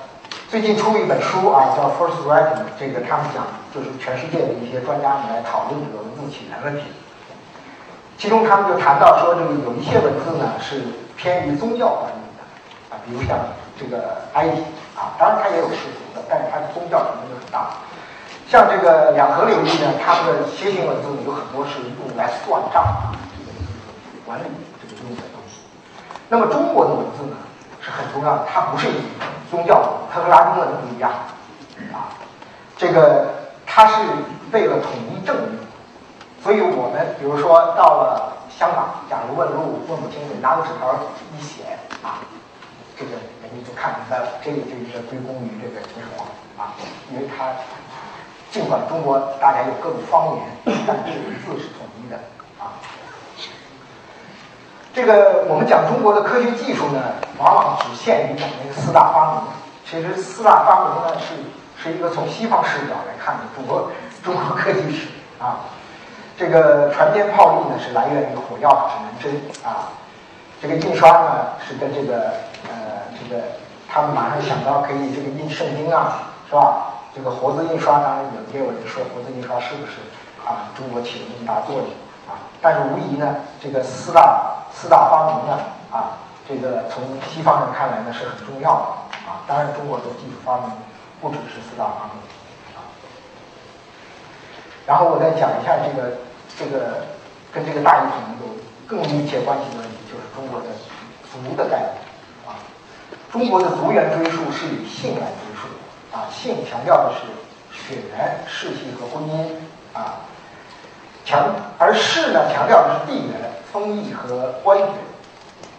[0.48, 3.44] 最近出了一本书啊，叫《First Writing》，这个他们讲
[3.74, 6.84] 就是全世界的一些专家们来讨论这个文字起源问题。
[8.16, 10.84] 其中他们就谈到说，这个有一些文字呢是
[11.16, 12.06] 偏于宗教方
[13.06, 13.38] 比如像
[13.78, 14.62] 这个埃及
[14.98, 17.70] 啊，当然它也有世俗的，但是它的宗教成分就很大。
[18.48, 23.54] 像这个两河流域呢，他们的楔形文字呢有很多是用来算账啊，这个
[24.26, 24.44] 管理
[24.82, 25.62] 这个用的东西。
[26.28, 27.36] 那么中国的文字呢？
[27.78, 28.94] 是很重要的，它不是以
[29.48, 29.80] 宗教，
[30.12, 31.08] 它和拉丁文不一样
[31.92, 32.10] 啊。
[32.76, 33.26] 这个
[33.64, 33.94] 它是
[34.50, 35.48] 为了统一政务，
[36.42, 40.96] 所以我们比如说到了香港，假如问路问不清，你拿个纸条
[41.38, 42.18] 一写啊，
[42.98, 46.26] 这个人家就看明白了，这个就应该归功于这个秦始皇
[46.56, 46.72] 啊，
[47.12, 47.52] 因为他
[48.50, 52.16] 尽管中国大家有各种方言，但这个字是统一的
[52.58, 52.80] 啊。
[54.94, 59.42] 这个我们讲中国的科学技术呢，往往只限于讲那个四大发明。
[59.84, 61.34] 其实四大发明呢，是
[61.82, 63.92] 是一个从西方视角来看的中国
[64.24, 65.60] 中国科技史啊。
[66.38, 69.92] 这个船坚炮利呢，是来源于火药指南针啊。
[70.62, 72.32] 这个印刷呢，是跟这个
[73.28, 73.42] 这个
[73.88, 76.94] 他们马上想到可以这个印圣经啊，是吧？
[77.14, 79.92] 这个活字印刷当然有也有人说活字印刷是不是
[80.46, 80.70] 啊？
[80.76, 81.86] 中国起了那么大作用
[82.28, 82.38] 啊？
[82.60, 84.52] 但是无疑呢，这个四大。
[84.78, 85.58] 四大发明呢，
[85.90, 87.02] 啊，这个从
[87.32, 88.84] 西方人看来呢是很重要的
[89.24, 89.40] 啊。
[89.46, 90.70] 当然，中国的技术发明
[91.18, 92.20] 不只是四大发明
[92.76, 92.84] 啊。
[94.84, 96.18] 然后我再讲一下这个
[96.58, 97.06] 这个
[97.54, 98.52] 跟这个大一统有
[98.86, 100.66] 更密切关系的问题，就是中国的
[101.32, 102.05] 族的概念。
[103.36, 105.68] 中国的族源追溯是以姓来追溯
[106.16, 107.20] 啊，姓强调的是
[107.76, 109.50] 血缘、世系和婚姻
[109.92, 110.24] 啊，
[111.22, 113.36] 强而氏呢强调的是地缘。
[113.70, 114.84] 封邑和官爵，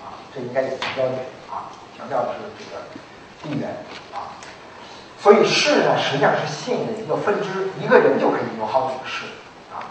[0.05, 1.15] 啊，这应该也是标准
[1.49, 2.83] 啊，强调的是这个
[3.41, 3.75] 地缘
[4.13, 4.37] 啊，
[5.19, 9.25] 所以氏呢实际上是姓的一个分支，一个人就可以有好几个氏
[9.73, 9.81] 啊。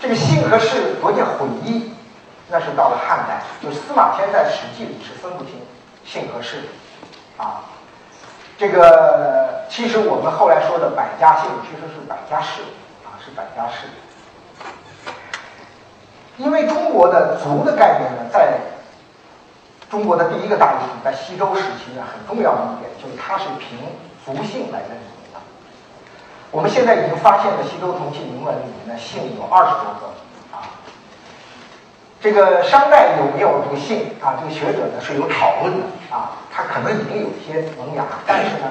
[0.00, 1.92] 这个姓和氏逐渐混一，
[2.48, 5.54] 那是到了汉代，就司马迁在《史记》里是分不清
[6.04, 6.64] 姓和氏
[7.36, 7.62] 啊。
[8.58, 12.62] 这个其实我们后来说的百家姓其实是百家氏
[13.04, 13.88] 啊，是百家氏。
[16.36, 18.58] 因为中国的族的概念呢，在
[19.90, 23.78] 中国的第一个大一统，在西周时期呢，很重要的一点就是它是凭
[24.24, 25.40] 族姓来认同的。
[26.50, 30.14] 我们现在已经发现了西周铜器铭文里面的姓有二十多个。
[32.22, 34.38] 这个商代有没有这个姓啊？
[34.40, 36.38] 这个学者呢是有讨论的啊。
[36.54, 38.70] 它可能已经有些萌芽，但是呢，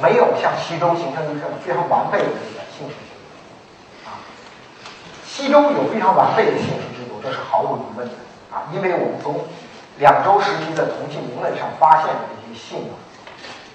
[0.00, 4.22] 没有像西周形成一个非常完备的这个姓氏制度啊。
[5.26, 8.14] 西周有非常完备的姓氏制度，这是毫无疑问的
[8.52, 8.68] 啊！
[8.72, 9.40] 因为我们从
[9.98, 12.94] 两周时期的铜器铭文上发现的这些姓啊，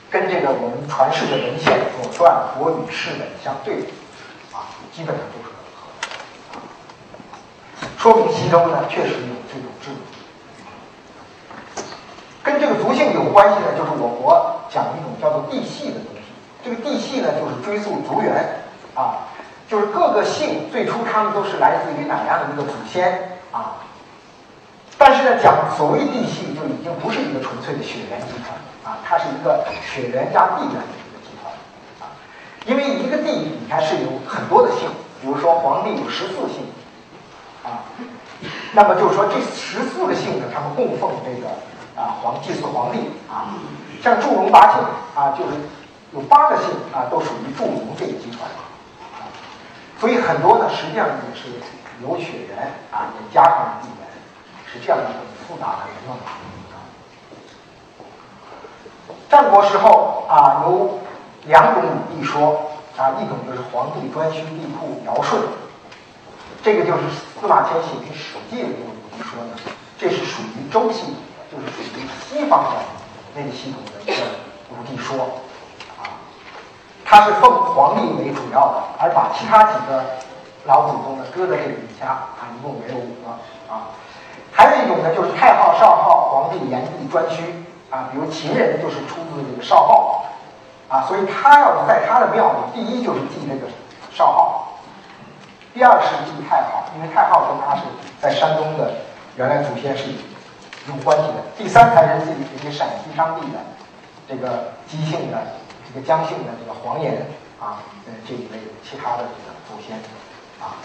[0.10, 3.94] 跟这个我们传世的文献《左传》《国语》《释本》相对比
[4.54, 5.53] 啊，基本上都是，
[8.04, 9.96] 说明西周呢确实有这种制度。
[12.44, 16.24] 跟这个族姓有关系呢，就是我国讲一种叫做地系的东西。
[16.62, 19.32] 这个地系呢，就是追溯族源啊。
[19.70, 23.80] 就是各个姓最初他们都是来自于哪样的一个祖先啊？
[24.98, 28.52] 但是呢，讲所谓地系就已经不是一个纯粹的血缘集团
[28.84, 31.54] 啊，它是一个血缘加地缘的一个集团
[32.02, 32.12] 啊。
[32.66, 34.90] 因为一个地你看是有很多的姓，
[35.22, 36.68] 比如说皇帝有十四姓
[37.64, 37.84] 啊。
[38.74, 41.48] 那么就是说这十四个姓呢，他们供奉这个
[41.96, 43.00] 啊皇祭祀皇帝
[43.30, 43.56] 啊。
[44.02, 44.84] 像祝融八姓
[45.16, 45.52] 啊，就是
[46.12, 49.32] 有八个姓啊，都属于祝融这个集团啊。
[49.98, 51.48] 所以很多呢，实际上也是
[52.04, 54.08] 有血缘啊，也加上了地缘，
[54.68, 56.18] 是这样一种复杂的人嘛。
[59.30, 61.00] 战国时候啊，有
[61.46, 65.40] 两种武帝说啊，一种就是皇帝颛顼帝喾尧舜，
[66.64, 67.04] 这个就是
[67.40, 69.52] 司马迁写给史记的这个说呢，
[70.00, 72.80] 这是属于周系统的，就是属于西方的
[73.36, 74.24] 那个系统的一个
[74.72, 75.42] 武帝说
[76.00, 76.24] 啊，
[77.04, 80.06] 他是奉皇帝为主要的，而把其他几个
[80.64, 83.30] 老祖宗呢搁在这个底下啊，一共没有五个
[83.70, 83.92] 啊。
[84.52, 87.44] 还有一种呢，就是太昊、少昊、皇帝、炎帝、颛顼。
[87.94, 90.26] 啊，比如秦人就是出自这个少昊，
[90.90, 93.72] 啊，所以他要在他的庙里，第一就是祭这个
[94.12, 94.63] 少昊，
[95.74, 97.82] 第二是祭太昊，因为太昊跟他是
[98.22, 98.94] 在山东的
[99.36, 100.12] 原来祖先是
[100.88, 103.60] 有关系的，第三才是祭这些陕西当地的
[104.28, 105.38] 这个姬姓的、
[105.88, 107.26] 这个姜姓的这个黄岩
[107.60, 109.98] 啊，呃这一类其他的这个祖先
[110.62, 110.78] 啊，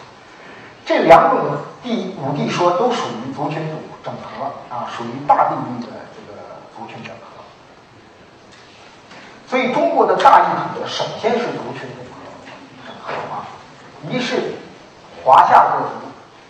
[0.86, 6.38] 这两种地五帝说都属于族群组整合啊，属于大地域的这个。
[6.78, 7.42] 族群整合，
[9.48, 10.44] 所以中国的大一
[10.76, 12.22] 统首先是族群整合，
[12.86, 13.48] 整合啊，
[14.08, 14.54] 一是
[15.28, 16.08] 华夏各族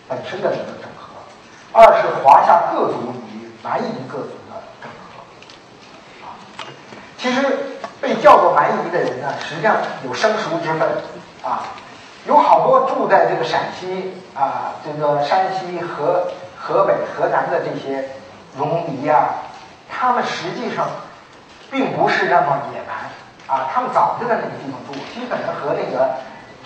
[0.08, 1.10] 本身的这个整合，
[1.72, 6.38] 二是华夏各族与蛮夷各族的整合啊。
[7.18, 7.44] 其实
[8.00, 10.88] 被叫做蛮夷的人呢，实际上有生熟之分
[11.42, 11.64] 啊，
[12.24, 18.10] 有好多住在这个陕西啊、这个山西、河河北、河南的这些
[18.56, 19.30] 戎狄呀。
[19.90, 20.86] 他们实际上
[21.68, 23.10] 并不是那么野蛮
[23.48, 26.14] 啊，他们早就在那个地方住，基本上和那个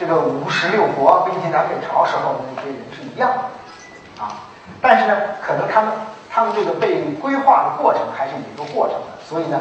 [0.03, 4.51] 这个五十六国并进南北朝时候的那些人是一样的啊。
[4.81, 5.93] 但是呢，可能他们
[6.29, 9.61] 他们这个被规划的过程还是有一个过程的，所以呢，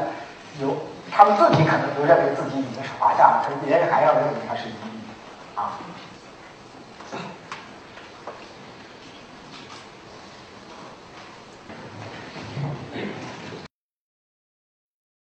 [0.60, 0.76] 有
[1.12, 4.74] 他们自己可能都认为自己已经是华夏了，可是别人还要认为他是夷
[5.54, 5.78] 啊。